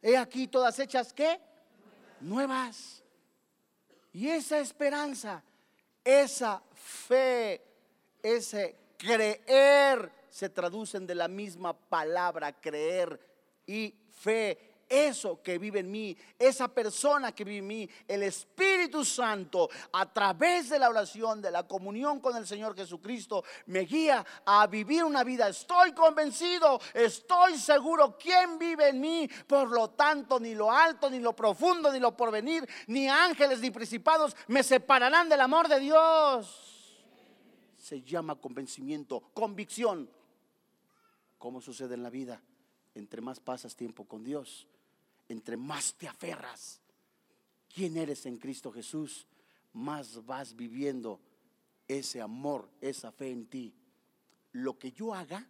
He 0.00 0.16
aquí 0.16 0.46
todas 0.46 0.78
hechas, 0.78 1.12
¿qué? 1.12 1.40
Nuevas. 2.20 3.02
Y 4.12 4.28
esa 4.28 4.60
esperanza, 4.60 5.42
esa 6.04 6.62
fe, 6.72 7.60
ese 8.22 8.76
creer 8.96 10.12
se 10.30 10.48
traducen 10.48 11.04
de 11.04 11.16
la 11.16 11.26
misma 11.26 11.76
palabra 11.76 12.52
creer 12.52 13.18
y 13.66 13.92
fe. 14.12 14.67
Eso 14.88 15.42
que 15.42 15.58
vive 15.58 15.80
en 15.80 15.90
mí, 15.90 16.16
esa 16.38 16.68
persona 16.68 17.32
que 17.32 17.44
vive 17.44 17.58
en 17.58 17.66
mí, 17.66 17.90
el 18.06 18.22
Espíritu 18.22 19.04
Santo, 19.04 19.68
a 19.92 20.12
través 20.12 20.70
de 20.70 20.78
la 20.78 20.88
oración, 20.88 21.42
de 21.42 21.50
la 21.50 21.66
comunión 21.66 22.20
con 22.20 22.36
el 22.36 22.46
Señor 22.46 22.74
Jesucristo, 22.74 23.44
me 23.66 23.80
guía 23.80 24.24
a 24.46 24.66
vivir 24.66 25.04
una 25.04 25.24
vida. 25.24 25.48
Estoy 25.48 25.92
convencido, 25.92 26.80
estoy 26.94 27.58
seguro 27.58 28.16
quién 28.18 28.58
vive 28.58 28.88
en 28.88 29.00
mí. 29.00 29.28
Por 29.46 29.70
lo 29.70 29.90
tanto, 29.90 30.40
ni 30.40 30.54
lo 30.54 30.70
alto, 30.70 31.10
ni 31.10 31.18
lo 31.18 31.34
profundo, 31.34 31.92
ni 31.92 31.98
lo 31.98 32.16
porvenir, 32.16 32.68
ni 32.86 33.08
ángeles, 33.08 33.60
ni 33.60 33.70
principados 33.70 34.36
me 34.46 34.62
separarán 34.62 35.28
del 35.28 35.40
amor 35.40 35.68
de 35.68 35.80
Dios 35.80 36.68
se 37.88 38.02
llama 38.02 38.36
convencimiento, 38.36 39.30
convicción. 39.32 40.10
¿Cómo 41.38 41.62
sucede 41.62 41.94
en 41.94 42.02
la 42.02 42.10
vida? 42.10 42.42
Entre 42.94 43.22
más 43.22 43.40
pasas 43.40 43.74
tiempo 43.74 44.04
con 44.04 44.24
Dios, 44.24 44.66
entre 45.28 45.56
más 45.56 45.94
te 45.94 46.08
aferras, 46.08 46.80
quién 47.72 47.96
eres 47.96 48.26
en 48.26 48.38
Cristo 48.38 48.72
Jesús, 48.72 49.26
más 49.72 50.24
vas 50.24 50.56
viviendo 50.56 51.20
ese 51.86 52.20
amor, 52.20 52.68
esa 52.80 53.12
fe 53.12 53.30
en 53.30 53.46
ti. 53.46 53.74
Lo 54.52 54.78
que 54.78 54.92
yo 54.92 55.14
haga 55.14 55.46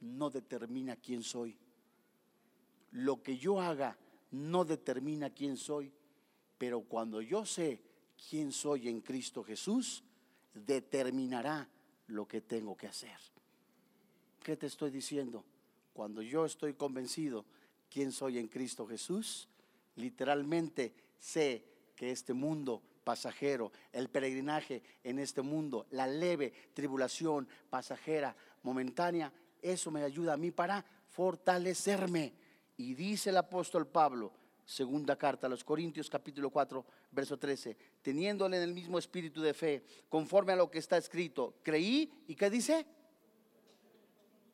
no 0.00 0.30
determina 0.30 0.96
quién 0.96 1.22
soy. 1.22 1.56
Lo 2.92 3.22
que 3.22 3.38
yo 3.38 3.60
haga 3.60 3.96
no 4.30 4.64
determina 4.64 5.30
quién 5.30 5.56
soy. 5.56 5.92
Pero 6.58 6.82
cuando 6.82 7.22
yo 7.22 7.46
sé 7.46 7.80
quién 8.28 8.52
soy 8.52 8.88
en 8.88 9.00
Cristo 9.00 9.42
Jesús, 9.42 10.02
determinará 10.52 11.68
lo 12.08 12.26
que 12.26 12.40
tengo 12.40 12.76
que 12.76 12.88
hacer. 12.88 13.18
¿Qué 14.42 14.56
te 14.56 14.66
estoy 14.66 14.90
diciendo? 14.90 15.44
Cuando 15.92 16.22
yo 16.22 16.44
estoy 16.44 16.74
convencido 16.74 17.44
quién 17.90 18.12
soy 18.12 18.38
en 18.38 18.48
Cristo 18.48 18.86
Jesús, 18.86 19.48
literalmente 19.96 20.94
sé 21.18 21.64
que 21.96 22.10
este 22.10 22.32
mundo 22.32 22.82
pasajero, 23.04 23.72
el 23.92 24.08
peregrinaje 24.08 24.82
en 25.02 25.18
este 25.18 25.42
mundo, 25.42 25.86
la 25.90 26.06
leve 26.06 26.52
tribulación 26.72 27.48
pasajera, 27.68 28.36
momentánea, 28.62 29.32
eso 29.60 29.90
me 29.90 30.02
ayuda 30.02 30.34
a 30.34 30.36
mí 30.36 30.50
para 30.50 30.84
fortalecerme. 31.08 32.32
Y 32.76 32.94
dice 32.94 33.30
el 33.30 33.36
apóstol 33.36 33.86
Pablo, 33.86 34.32
segunda 34.64 35.16
carta 35.16 35.46
a 35.46 35.50
los 35.50 35.64
Corintios 35.64 36.08
capítulo 36.08 36.50
4, 36.50 36.84
verso 37.10 37.38
13, 37.38 37.76
teniéndole 38.00 38.56
en 38.56 38.62
el 38.62 38.72
mismo 38.72 38.98
espíritu 38.98 39.42
de 39.42 39.52
fe, 39.52 39.84
conforme 40.08 40.52
a 40.52 40.56
lo 40.56 40.70
que 40.70 40.78
está 40.78 40.96
escrito, 40.96 41.56
creí 41.62 42.10
y 42.28 42.34
¿qué 42.36 42.48
dice? 42.48 42.86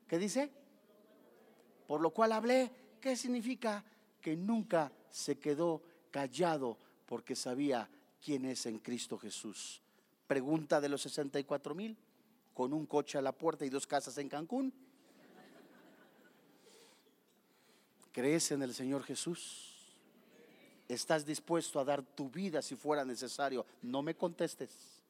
¿Qué 0.09 0.19
dice? 0.19 0.51
Por 1.87 2.01
lo 2.01 2.11
cual 2.11 2.33
hablé, 2.33 2.71
¿qué 3.01 3.17
significa? 3.17 3.85
Que 4.21 4.37
nunca 4.37 4.93
se 5.11 5.39
quedó 5.39 5.83
callado 6.11 6.79
porque 7.07 7.37
sabía 7.37 7.89
quién 8.23 8.45
es 8.45 8.67
en 8.67 8.79
Cristo 8.79 9.19
Jesús. 9.19 9.81
Pregunta 10.27 10.81
de 10.81 10.89
los 10.89 11.03
64 11.03 11.75
mil, 11.75 11.97
con 12.53 12.73
un 12.73 12.87
coche 12.87 13.19
a 13.19 13.23
la 13.23 13.33
puerta 13.33 13.65
y 13.65 13.71
dos 13.71 13.87
casas 13.87 14.19
en 14.19 14.29
Cancún. 14.29 14.73
¿Crees 18.13 18.51
en 18.51 18.63
el 18.63 18.75
Señor 18.75 19.03
Jesús? 19.05 19.75
¿Estás 20.89 21.27
dispuesto 21.27 21.79
a 21.79 21.85
dar 21.85 22.03
tu 22.03 22.31
vida 22.31 22.63
si 22.63 22.75
fuera 22.75 23.05
necesario? 23.05 23.67
No 23.83 24.03
me 24.03 24.17
contestes. 24.17 25.03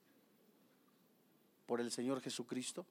Por 1.66 1.80
el 1.80 1.90
Señor 1.90 2.20
Jesucristo. 2.20 2.84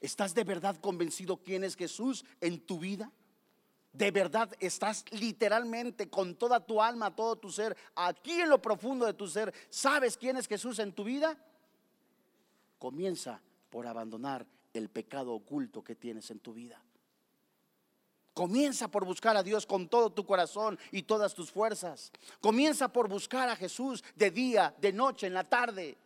¿Estás 0.00 0.34
de 0.34 0.44
verdad 0.44 0.76
convencido 0.76 1.38
quién 1.38 1.64
es 1.64 1.76
Jesús 1.76 2.24
en 2.40 2.60
tu 2.60 2.78
vida? 2.78 3.10
¿De 3.94 4.10
verdad 4.10 4.50
estás 4.58 5.04
literalmente 5.12 6.10
con 6.10 6.34
toda 6.34 6.58
tu 6.58 6.82
alma, 6.82 7.14
todo 7.14 7.36
tu 7.36 7.48
ser, 7.50 7.76
aquí 7.94 8.32
en 8.32 8.48
lo 8.48 8.60
profundo 8.60 9.06
de 9.06 9.14
tu 9.14 9.28
ser, 9.28 9.54
sabes 9.70 10.16
quién 10.16 10.36
es 10.36 10.48
Jesús 10.48 10.80
en 10.80 10.92
tu 10.92 11.04
vida? 11.04 11.38
Comienza 12.80 13.40
por 13.70 13.86
abandonar 13.86 14.44
el 14.72 14.88
pecado 14.88 15.32
oculto 15.32 15.84
que 15.84 15.94
tienes 15.94 16.28
en 16.32 16.40
tu 16.40 16.52
vida. 16.52 16.82
Comienza 18.34 18.88
por 18.88 19.04
buscar 19.04 19.36
a 19.36 19.44
Dios 19.44 19.64
con 19.64 19.88
todo 19.88 20.10
tu 20.10 20.26
corazón 20.26 20.76
y 20.90 21.04
todas 21.04 21.32
tus 21.32 21.52
fuerzas. 21.52 22.10
Comienza 22.40 22.88
por 22.88 23.08
buscar 23.08 23.48
a 23.48 23.54
Jesús 23.54 24.02
de 24.16 24.32
día, 24.32 24.74
de 24.80 24.92
noche, 24.92 25.28
en 25.28 25.34
la 25.34 25.48
tarde. 25.48 25.96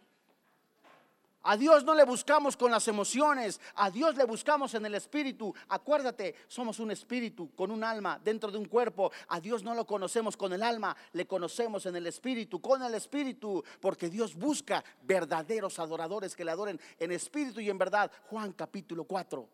A 1.43 1.57
Dios 1.57 1.85
no 1.85 1.95
le 1.95 2.05
buscamos 2.05 2.57
con 2.57 2.71
las 2.71 2.89
emociones, 2.89 3.61
a 3.77 3.91
Dios 3.91 4.17
le 4.17 4.25
buscamos 4.25 4.75
en 4.75 4.85
el 4.87 4.95
espíritu. 4.97 5.55
Acuérdate, 5.69 6.35
somos 6.49 6.81
un 6.81 6.91
espíritu 6.91 7.55
con 7.55 7.71
un 7.71 7.85
alma 7.85 8.21
dentro 8.23 8.51
de 8.51 8.59
un 8.59 8.65
cuerpo. 8.65 9.13
A 9.29 9.41
Dios 9.41 9.63
no 9.63 9.75
lo 9.75 9.87
conocemos 9.87 10.37
con 10.37 10.53
el 10.53 10.63
alma, 10.63 10.97
le 11.13 11.27
conocemos 11.27 11.87
en 11.87 11.95
el 11.95 12.07
espíritu, 12.09 12.61
con 12.61 12.83
el 12.83 12.95
espíritu, 12.95 13.63
porque 13.81 14.11
Dios 14.11 14.35
busca 14.35 14.85
verdaderos 15.03 15.79
adoradores 15.79 16.35
que 16.35 16.45
le 16.45 16.51
adoren 16.51 16.81
en 16.99 17.13
espíritu 17.13 17.61
y 17.61 17.71
en 17.71 17.79
verdad. 17.79 18.11
Juan 18.29 18.53
capítulo 18.53 19.05
4. 19.05 19.49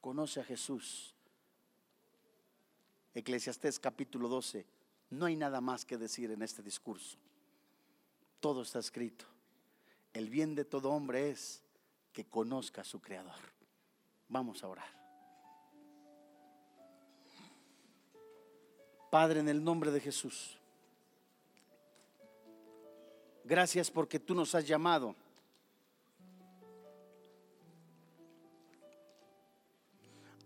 Conoce 0.00 0.40
a 0.40 0.44
Jesús. 0.44 1.14
Eclesiastés 3.14 3.78
capítulo 3.78 4.28
12. 4.28 4.66
No 5.10 5.26
hay 5.26 5.36
nada 5.36 5.60
más 5.60 5.84
que 5.84 5.98
decir 5.98 6.30
en 6.30 6.42
este 6.42 6.62
discurso. 6.62 7.18
Todo 8.40 8.62
está 8.62 8.78
escrito. 8.78 9.35
El 10.16 10.30
bien 10.30 10.54
de 10.54 10.64
todo 10.64 10.92
hombre 10.92 11.28
es 11.28 11.62
que 12.10 12.24
conozca 12.24 12.80
a 12.80 12.84
su 12.84 13.02
Creador. 13.02 13.34
Vamos 14.30 14.64
a 14.64 14.68
orar. 14.68 14.88
Padre, 19.10 19.40
en 19.40 19.50
el 19.50 19.62
nombre 19.62 19.90
de 19.90 20.00
Jesús, 20.00 20.58
gracias 23.44 23.90
porque 23.90 24.18
tú 24.18 24.34
nos 24.34 24.54
has 24.54 24.66
llamado 24.66 25.14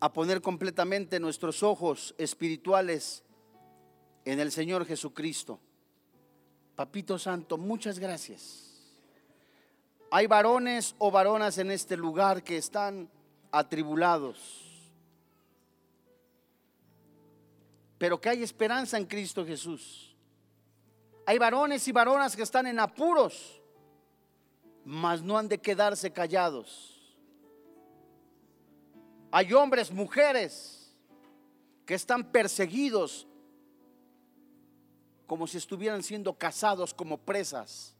a 0.01 0.13
poner 0.13 0.43
completamente 0.43 1.21
nuestros 1.21 1.63
ojos 1.63 2.13
espirituales 2.19 3.23
en 4.25 4.41
el 4.41 4.51
Señor 4.51 4.85
Jesucristo. 4.85 5.61
Papito 6.75 7.21
Santo, 7.21 7.57
muchas 7.57 8.01
gracias. 8.01 8.70
Hay 10.11 10.27
varones 10.27 10.95
o 10.99 11.11
varonas 11.11 11.59
en 11.59 11.71
este 11.71 11.97
lugar 11.97 12.43
que 12.43 12.57
están 12.57 13.09
atribulados, 13.53 14.39
pero 17.97 18.21
que 18.21 18.29
hay 18.29 18.43
esperanza 18.43 18.99
en 18.99 19.07
Cristo 19.07 19.47
Jesús. 19.47 20.17
Hay 21.27 21.39
varones 21.39 21.87
y 21.87 21.93
varonas 21.93 22.35
que 22.35 22.43
están 22.43 22.67
en 22.67 22.81
apuros, 22.81 23.61
mas 24.85 25.23
no 25.23 25.39
han 25.39 25.49
de 25.49 25.59
quedarse 25.59 26.11
callados. 26.11 26.97
Hay 29.31 29.53
hombres, 29.53 29.93
mujeres 29.93 30.93
que 31.87 31.95
están 31.95 32.33
perseguidos 32.33 33.29
como 35.27 35.47
si 35.47 35.59
estuvieran 35.59 36.03
siendo 36.03 36.37
cazados 36.37 36.93
como 36.93 37.17
presas, 37.17 37.95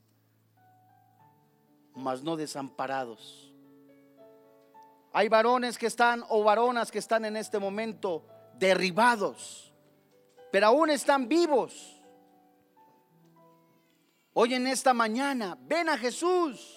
mas 2.01 2.23
no 2.23 2.37
desamparados. 2.37 3.53
Hay 5.13 5.29
varones 5.29 5.77
que 5.77 5.87
están 5.87 6.25
o 6.29 6.43
varonas 6.45 6.91
que 6.91 6.99
están 6.99 7.25
en 7.25 7.37
este 7.37 7.59
momento 7.59 8.25
derribados, 8.55 9.73
pero 10.53 10.69
aún 10.69 10.91
están 10.91 11.29
vivos. 11.29 11.97
Hoy 14.33 14.55
en 14.55 14.67
esta 14.67 14.95
mañana, 14.95 15.59
ven 15.61 15.89
a 15.89 15.99
Jesús. 15.99 16.77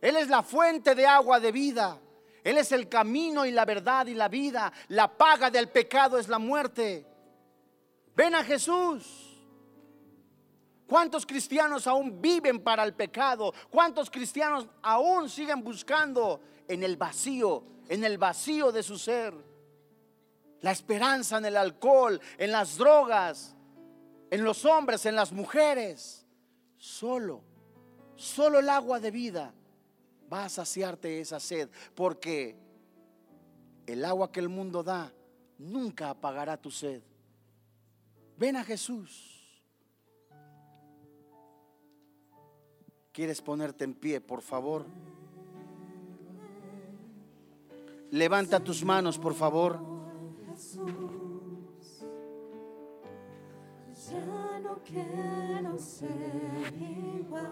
Él 0.00 0.16
es 0.16 0.28
la 0.28 0.42
fuente 0.42 0.94
de 0.94 1.06
agua 1.06 1.40
de 1.40 1.52
vida. 1.52 1.98
Él 2.42 2.58
es 2.58 2.72
el 2.72 2.88
camino 2.88 3.46
y 3.46 3.50
la 3.50 3.64
verdad 3.64 4.06
y 4.06 4.14
la 4.14 4.28
vida. 4.28 4.72
La 4.88 5.08
paga 5.08 5.50
del 5.50 5.68
pecado 5.68 6.18
es 6.18 6.28
la 6.28 6.38
muerte. 6.38 7.06
Ven 8.14 8.34
a 8.34 8.44
Jesús. 8.44 9.33
¿Cuántos 10.86 11.24
cristianos 11.24 11.86
aún 11.86 12.20
viven 12.20 12.60
para 12.60 12.84
el 12.84 12.94
pecado? 12.94 13.54
¿Cuántos 13.70 14.10
cristianos 14.10 14.66
aún 14.82 15.28
siguen 15.28 15.62
buscando 15.64 16.40
en 16.68 16.82
el 16.82 16.96
vacío, 16.96 17.64
en 17.88 18.04
el 18.04 18.18
vacío 18.18 18.70
de 18.70 18.82
su 18.82 18.98
ser? 18.98 19.34
La 20.60 20.72
esperanza 20.72 21.38
en 21.38 21.46
el 21.46 21.56
alcohol, 21.56 22.20
en 22.38 22.52
las 22.52 22.76
drogas, 22.76 23.56
en 24.30 24.44
los 24.44 24.64
hombres, 24.64 25.06
en 25.06 25.16
las 25.16 25.32
mujeres. 25.32 26.26
Solo, 26.76 27.42
solo 28.14 28.58
el 28.58 28.68
agua 28.68 29.00
de 29.00 29.10
vida 29.10 29.54
va 30.30 30.44
a 30.44 30.48
saciarte 30.48 31.20
esa 31.20 31.40
sed, 31.40 31.70
porque 31.94 32.56
el 33.86 34.04
agua 34.04 34.30
que 34.30 34.40
el 34.40 34.48
mundo 34.48 34.82
da 34.82 35.12
nunca 35.58 36.10
apagará 36.10 36.56
tu 36.56 36.70
sed. 36.70 37.02
Ven 38.36 38.56
a 38.56 38.64
Jesús. 38.64 39.33
¿Quieres 43.14 43.40
ponerte 43.40 43.84
en 43.84 43.94
pie, 43.94 44.20
por 44.20 44.42
favor? 44.42 44.84
Levanta 48.10 48.58
tus 48.58 48.84
manos, 48.84 49.18
por 49.18 49.34
favor. 49.34 49.78
Ya 54.10 54.58
no 54.64 54.82
quiero 54.82 55.78
ser 55.78 56.74
igual. 56.76 57.44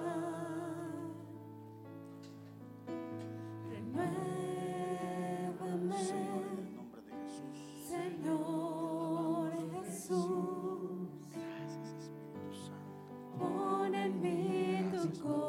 Señor, 6.00 6.42
en 6.50 6.58
el 6.58 6.74
nombre 6.74 7.02
de 7.02 7.12
Jesús. 7.22 7.86
Señor 7.86 9.52
Jesús. 9.84 11.08
Gracias, 11.30 11.88
Espíritu 12.02 12.50
Santo. 12.66 13.38
Pon 13.38 13.94
en 13.94 14.20
mí 14.20 14.90
tu 14.90 15.22
corazón. 15.22 15.41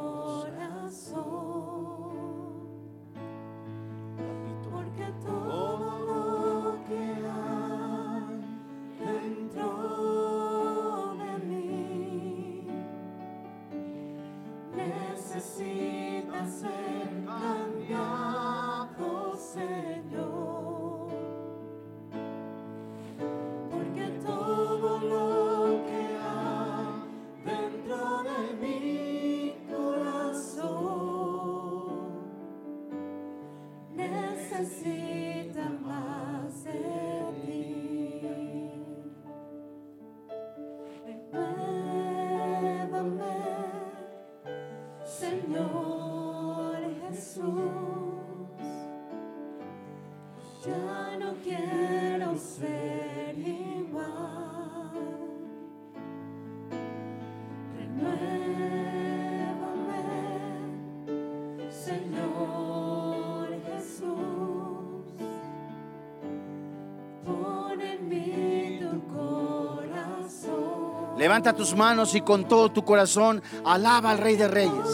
Levanta 71.23 71.53
tus 71.53 71.73
manos 71.73 72.15
y 72.15 72.19
con 72.19 72.49
todo 72.49 72.69
tu 72.69 72.83
corazón 72.83 73.41
alaba 73.63 74.11
al 74.11 74.17
Rey 74.17 74.35
de 74.35 74.49
Reyes. 74.49 74.89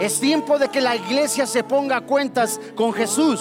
Es 0.00 0.18
tiempo 0.18 0.58
de 0.58 0.68
que 0.68 0.80
la 0.80 0.96
iglesia 0.96 1.46
se 1.46 1.62
ponga 1.62 1.98
a 1.98 2.00
cuentas 2.00 2.60
con 2.74 2.92
Jesús. 2.92 3.40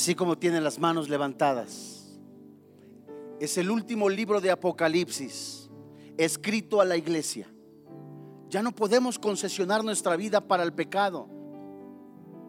Así 0.00 0.14
como 0.14 0.38
tiene 0.38 0.62
las 0.62 0.78
manos 0.78 1.10
levantadas, 1.10 2.18
es 3.38 3.58
el 3.58 3.70
último 3.70 4.08
libro 4.08 4.40
de 4.40 4.50
Apocalipsis, 4.50 5.68
escrito 6.16 6.80
a 6.80 6.86
la 6.86 6.96
iglesia. 6.96 7.52
Ya 8.48 8.62
no 8.62 8.72
podemos 8.72 9.18
concesionar 9.18 9.84
nuestra 9.84 10.16
vida 10.16 10.40
para 10.40 10.62
el 10.62 10.72
pecado. 10.72 11.28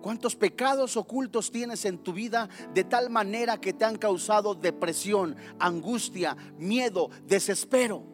¿Cuántos 0.01 0.37
pecados 0.37 0.95
ocultos 0.95 1.51
tienes 1.51 1.83
en 1.83 1.97
tu 1.97 2.13
vida 2.13 2.47
de 2.73 2.85
tal 2.85 3.09
manera 3.09 3.59
que 3.59 3.73
te 3.73 3.83
han 3.83 3.97
causado 3.97 4.55
depresión, 4.55 5.35
angustia, 5.59 6.37
miedo, 6.57 7.09
desespero? 7.25 8.05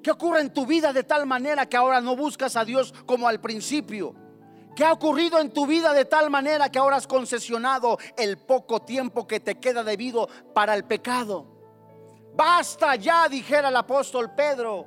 ¿Qué 0.00 0.12
ocurre 0.12 0.42
en 0.42 0.54
tu 0.54 0.64
vida 0.64 0.92
de 0.92 1.02
tal 1.02 1.26
manera 1.26 1.68
que 1.68 1.76
ahora 1.76 2.00
no 2.00 2.14
buscas 2.14 2.54
a 2.54 2.64
Dios 2.64 2.94
como 3.04 3.26
al 3.26 3.40
principio? 3.40 4.14
¿Qué 4.74 4.84
ha 4.84 4.92
ocurrido 4.92 5.38
en 5.38 5.52
tu 5.52 5.66
vida 5.66 5.92
de 5.92 6.04
tal 6.04 6.30
manera 6.30 6.70
que 6.70 6.78
ahora 6.78 6.96
has 6.96 7.06
concesionado 7.06 7.98
el 8.16 8.38
poco 8.38 8.80
tiempo 8.80 9.26
que 9.26 9.40
te 9.40 9.58
queda 9.58 9.82
debido 9.82 10.28
para 10.54 10.74
el 10.74 10.84
pecado? 10.84 11.46
Basta 12.34 12.96
ya, 12.96 13.28
dijera 13.28 13.68
el 13.68 13.76
apóstol 13.76 14.34
Pedro, 14.34 14.86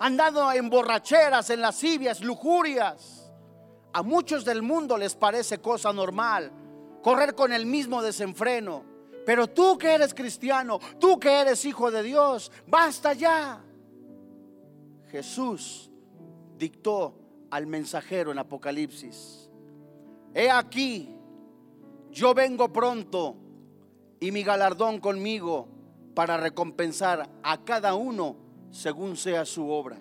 andando 0.00 0.50
en 0.52 0.68
borracheras, 0.68 1.48
en 1.50 1.60
lascivias, 1.60 2.20
lujurias. 2.20 3.32
A 3.94 4.02
muchos 4.02 4.44
del 4.44 4.62
mundo 4.62 4.96
les 4.96 5.14
parece 5.14 5.58
cosa 5.58 5.92
normal 5.92 6.50
correr 7.02 7.34
con 7.34 7.52
el 7.52 7.66
mismo 7.66 8.02
desenfreno. 8.02 8.84
Pero 9.26 9.48
tú 9.48 9.78
que 9.78 9.94
eres 9.94 10.14
cristiano, 10.14 10.80
tú 10.98 11.18
que 11.18 11.40
eres 11.40 11.64
hijo 11.64 11.90
de 11.90 12.02
Dios, 12.02 12.50
basta 12.66 13.12
ya. 13.12 13.62
Jesús 15.10 15.90
dictó 16.56 17.21
al 17.52 17.66
mensajero 17.66 18.32
en 18.32 18.38
Apocalipsis, 18.38 19.50
he 20.34 20.50
aquí, 20.50 21.14
yo 22.10 22.32
vengo 22.32 22.72
pronto 22.72 23.36
y 24.18 24.32
mi 24.32 24.42
galardón 24.42 24.98
conmigo 25.00 25.68
para 26.14 26.38
recompensar 26.38 27.28
a 27.42 27.62
cada 27.62 27.94
uno 27.94 28.36
según 28.70 29.18
sea 29.18 29.44
su 29.44 29.68
obra. 29.68 29.98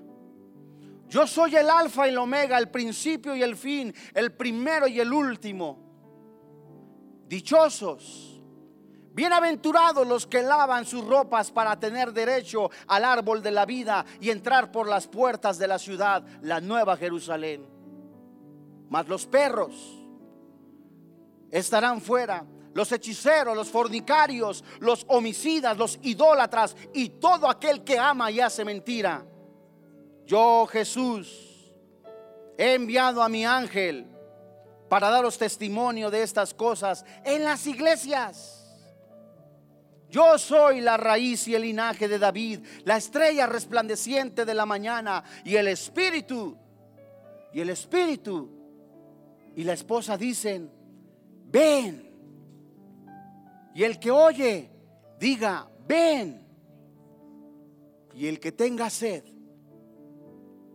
Yo 1.10 1.28
soy 1.28 1.58
el 1.58 1.70
alfa 1.70 2.08
y 2.08 2.12
el 2.12 2.20
omega, 2.20 2.58
el 2.58 2.70
principio 2.70 3.36
y 3.36 3.43
el 3.43 3.58
fin, 3.58 3.93
el 4.14 4.32
primero 4.32 4.88
y 4.88 5.02
el 5.02 5.12
último. 5.12 5.78
Dichosos 7.28 8.31
Bienaventurados 9.14 10.07
los 10.07 10.26
que 10.26 10.41
lavan 10.41 10.86
sus 10.86 11.05
ropas 11.05 11.51
para 11.51 11.78
tener 11.78 12.14
derecho 12.14 12.72
al 12.88 13.03
árbol 13.03 13.43
de 13.43 13.51
la 13.51 13.66
vida 13.66 14.05
y 14.22 14.30
entrar 14.30 14.72
por 14.72 14.88
las 14.88 15.07
puertas 15.07 15.57
de 15.57 15.68
la 15.68 15.78
ciudad, 15.78 16.24
la 16.41 16.62
nueva 16.62 16.95
Jerusalén. 16.95 17.66
Mas 18.89 19.09
los 19.09 19.26
perros 19.26 19.74
estarán 21.51 21.99
fuera, 21.99 22.45
los 22.74 22.89
hechiceros, 22.93 23.53
los 23.53 23.70
fornicarios, 23.70 24.64
los 24.80 25.05
homicidas, 25.09 25.78
los 25.78 25.99
idólatras 26.03 26.78
y 26.93 27.09
todo 27.09 27.49
aquel 27.49 27.84
que 27.84 27.99
ama 27.99 28.32
y 28.32 28.39
hace 28.39 28.64
mentira. 28.64 29.26
Yo, 30.26 30.66
Jesús, 30.72 31.70
he 32.57 32.76
enviado 32.76 33.22
a 33.22 33.28
mi 33.28 33.45
ángel 33.45 34.07
para 34.88 35.09
daros 35.09 35.38
testimonio 35.38 36.09
de 36.09 36.24
estas 36.24 36.53
cosas 36.53 37.03
en 37.26 37.43
las 37.43 37.68
iglesias. 37.68 38.61
Yo 40.12 40.38
soy 40.38 40.82
la 40.82 40.97
raíz 40.97 41.47
y 41.47 41.55
el 41.55 41.62
linaje 41.62 42.09
de 42.09 42.20
David, 42.20 42.59
la 42.84 42.97
estrella 42.97 43.47
resplandeciente 43.47 44.43
de 44.43 44.53
la 44.53 44.66
mañana 44.66 45.24
y 45.45 45.55
el 45.55 45.70
espíritu. 45.70 46.57
Y 47.53 47.62
el 47.62 47.70
espíritu 47.70 48.49
y 49.55 49.64
la 49.64 49.72
esposa 49.72 50.18
dicen, 50.18 50.70
ven. 51.45 52.12
Y 53.74 53.84
el 53.84 53.99
que 53.99 54.12
oye, 54.12 54.70
diga, 55.18 55.70
ven. 55.88 56.45
Y 58.14 58.28
el 58.28 58.38
que 58.38 58.51
tenga 58.51 58.89
sed, 58.89 59.24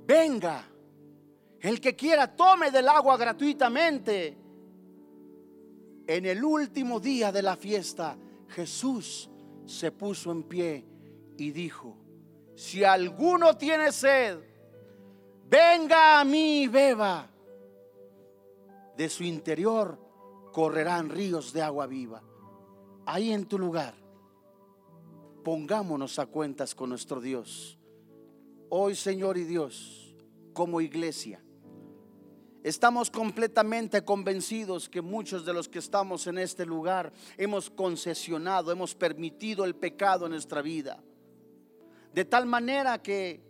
venga. 0.06 0.64
El 1.60 1.78
que 1.78 1.94
quiera, 1.94 2.34
tome 2.34 2.70
del 2.70 2.88
agua 2.88 3.18
gratuitamente. 3.18 4.34
En 6.06 6.24
el 6.24 6.42
último 6.42 7.00
día 7.00 7.30
de 7.30 7.42
la 7.42 7.56
fiesta, 7.56 8.16
Jesús 8.48 9.30
se 9.64 9.90
puso 9.90 10.30
en 10.32 10.42
pie 10.42 10.86
y 11.36 11.50
dijo, 11.50 11.96
si 12.54 12.84
alguno 12.84 13.56
tiene 13.56 13.92
sed, 13.92 14.38
venga 15.48 16.20
a 16.20 16.24
mí 16.24 16.62
y 16.62 16.68
beba. 16.68 17.30
De 18.96 19.08
su 19.08 19.24
interior 19.24 20.00
correrán 20.52 21.10
ríos 21.10 21.52
de 21.52 21.62
agua 21.62 21.86
viva. 21.86 22.22
Ahí 23.04 23.32
en 23.32 23.46
tu 23.46 23.58
lugar, 23.58 23.94
pongámonos 25.44 26.18
a 26.18 26.26
cuentas 26.26 26.74
con 26.74 26.88
nuestro 26.88 27.20
Dios. 27.20 27.78
Hoy, 28.70 28.94
Señor 28.96 29.36
y 29.36 29.44
Dios, 29.44 30.16
como 30.54 30.80
iglesia, 30.80 31.44
Estamos 32.66 33.12
completamente 33.12 34.02
convencidos 34.02 34.88
que 34.88 35.00
muchos 35.00 35.44
de 35.44 35.52
los 35.52 35.68
que 35.68 35.78
estamos 35.78 36.26
en 36.26 36.36
este 36.36 36.66
lugar 36.66 37.12
hemos 37.36 37.70
concesionado, 37.70 38.72
hemos 38.72 38.92
permitido 38.92 39.64
el 39.64 39.76
pecado 39.76 40.26
en 40.26 40.32
nuestra 40.32 40.62
vida. 40.62 41.00
De 42.12 42.24
tal 42.24 42.44
manera 42.44 43.00
que 43.00 43.40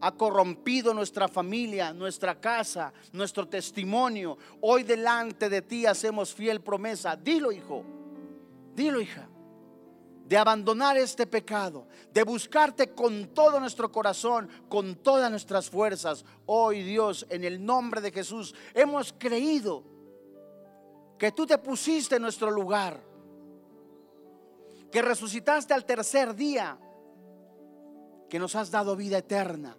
ha 0.00 0.10
corrompido 0.16 0.92
nuestra 0.92 1.28
familia, 1.28 1.92
nuestra 1.92 2.40
casa, 2.40 2.92
nuestro 3.12 3.46
testimonio. 3.46 4.36
Hoy 4.62 4.82
delante 4.82 5.48
de 5.48 5.62
ti 5.62 5.86
hacemos 5.86 6.34
fiel 6.34 6.60
promesa. 6.60 7.14
Dilo, 7.14 7.52
hijo. 7.52 7.84
Dilo, 8.74 9.00
hija 9.00 9.28
de 10.24 10.38
abandonar 10.38 10.96
este 10.96 11.26
pecado, 11.26 11.86
de 12.12 12.22
buscarte 12.22 12.94
con 12.94 13.28
todo 13.34 13.60
nuestro 13.60 13.92
corazón, 13.92 14.48
con 14.68 14.96
todas 14.96 15.30
nuestras 15.30 15.68
fuerzas. 15.68 16.24
Hoy 16.46 16.82
Dios, 16.82 17.26
en 17.28 17.44
el 17.44 17.64
nombre 17.64 18.00
de 18.00 18.10
Jesús, 18.10 18.54
hemos 18.72 19.14
creído 19.18 19.84
que 21.18 21.30
tú 21.30 21.46
te 21.46 21.58
pusiste 21.58 22.16
en 22.16 22.22
nuestro 22.22 22.50
lugar, 22.50 23.00
que 24.90 25.02
resucitaste 25.02 25.74
al 25.74 25.84
tercer 25.84 26.34
día, 26.34 26.78
que 28.30 28.38
nos 28.38 28.54
has 28.54 28.70
dado 28.70 28.96
vida 28.96 29.18
eterna. 29.18 29.76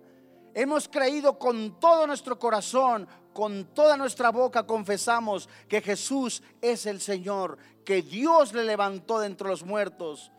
Hemos 0.53 0.87
creído 0.87 1.39
con 1.39 1.79
todo 1.79 2.05
nuestro 2.05 2.37
corazón, 2.37 3.07
con 3.33 3.65
toda 3.73 3.97
nuestra 3.97 4.29
boca 4.29 4.65
confesamos 4.65 5.49
que 5.67 5.81
Jesús 5.81 6.41
es 6.61 6.85
el 6.85 7.01
Señor, 7.01 7.57
que 7.83 8.01
Dios 8.01 8.53
le 8.53 8.63
levantó 8.63 9.19
de 9.19 9.25
entre 9.25 9.49
los 9.49 9.63
muertos 9.63 10.31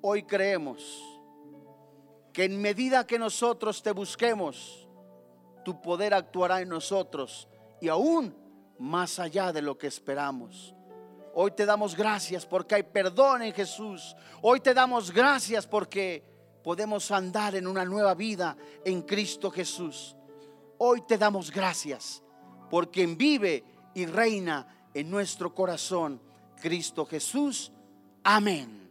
hoy 0.00 0.22
creemos 0.24 1.02
que 2.32 2.44
en 2.44 2.60
medida 2.60 3.06
que 3.06 3.18
nosotros 3.18 3.82
te 3.82 3.92
busquemos, 3.92 4.86
tu 5.64 5.80
poder 5.80 6.14
actuará 6.14 6.60
en 6.60 6.68
nosotros 6.68 7.48
y 7.80 7.88
aún 7.88 8.36
más 8.78 9.18
allá 9.18 9.52
de 9.52 9.62
lo 9.62 9.78
que 9.78 9.86
esperamos. 9.86 10.74
Hoy 11.34 11.50
te 11.50 11.66
damos 11.66 11.96
gracias 11.96 12.46
porque 12.46 12.76
hay 12.76 12.82
perdón 12.82 13.42
en 13.42 13.52
Jesús. 13.52 14.16
Hoy 14.42 14.60
te 14.60 14.74
damos 14.74 15.10
gracias 15.10 15.66
porque 15.66 16.22
podemos 16.62 17.10
andar 17.10 17.54
en 17.54 17.66
una 17.66 17.84
nueva 17.84 18.14
vida 18.14 18.56
en 18.84 19.02
Cristo 19.02 19.50
Jesús. 19.50 20.16
Hoy 20.78 21.02
te 21.02 21.18
damos 21.18 21.50
gracias 21.50 22.22
por 22.70 22.90
quien 22.90 23.16
vive 23.16 23.64
y 23.94 24.06
reina 24.06 24.88
en 24.92 25.10
nuestro 25.10 25.54
corazón, 25.54 26.20
Cristo 26.60 27.06
Jesús. 27.06 27.72
Amén. 28.24 28.85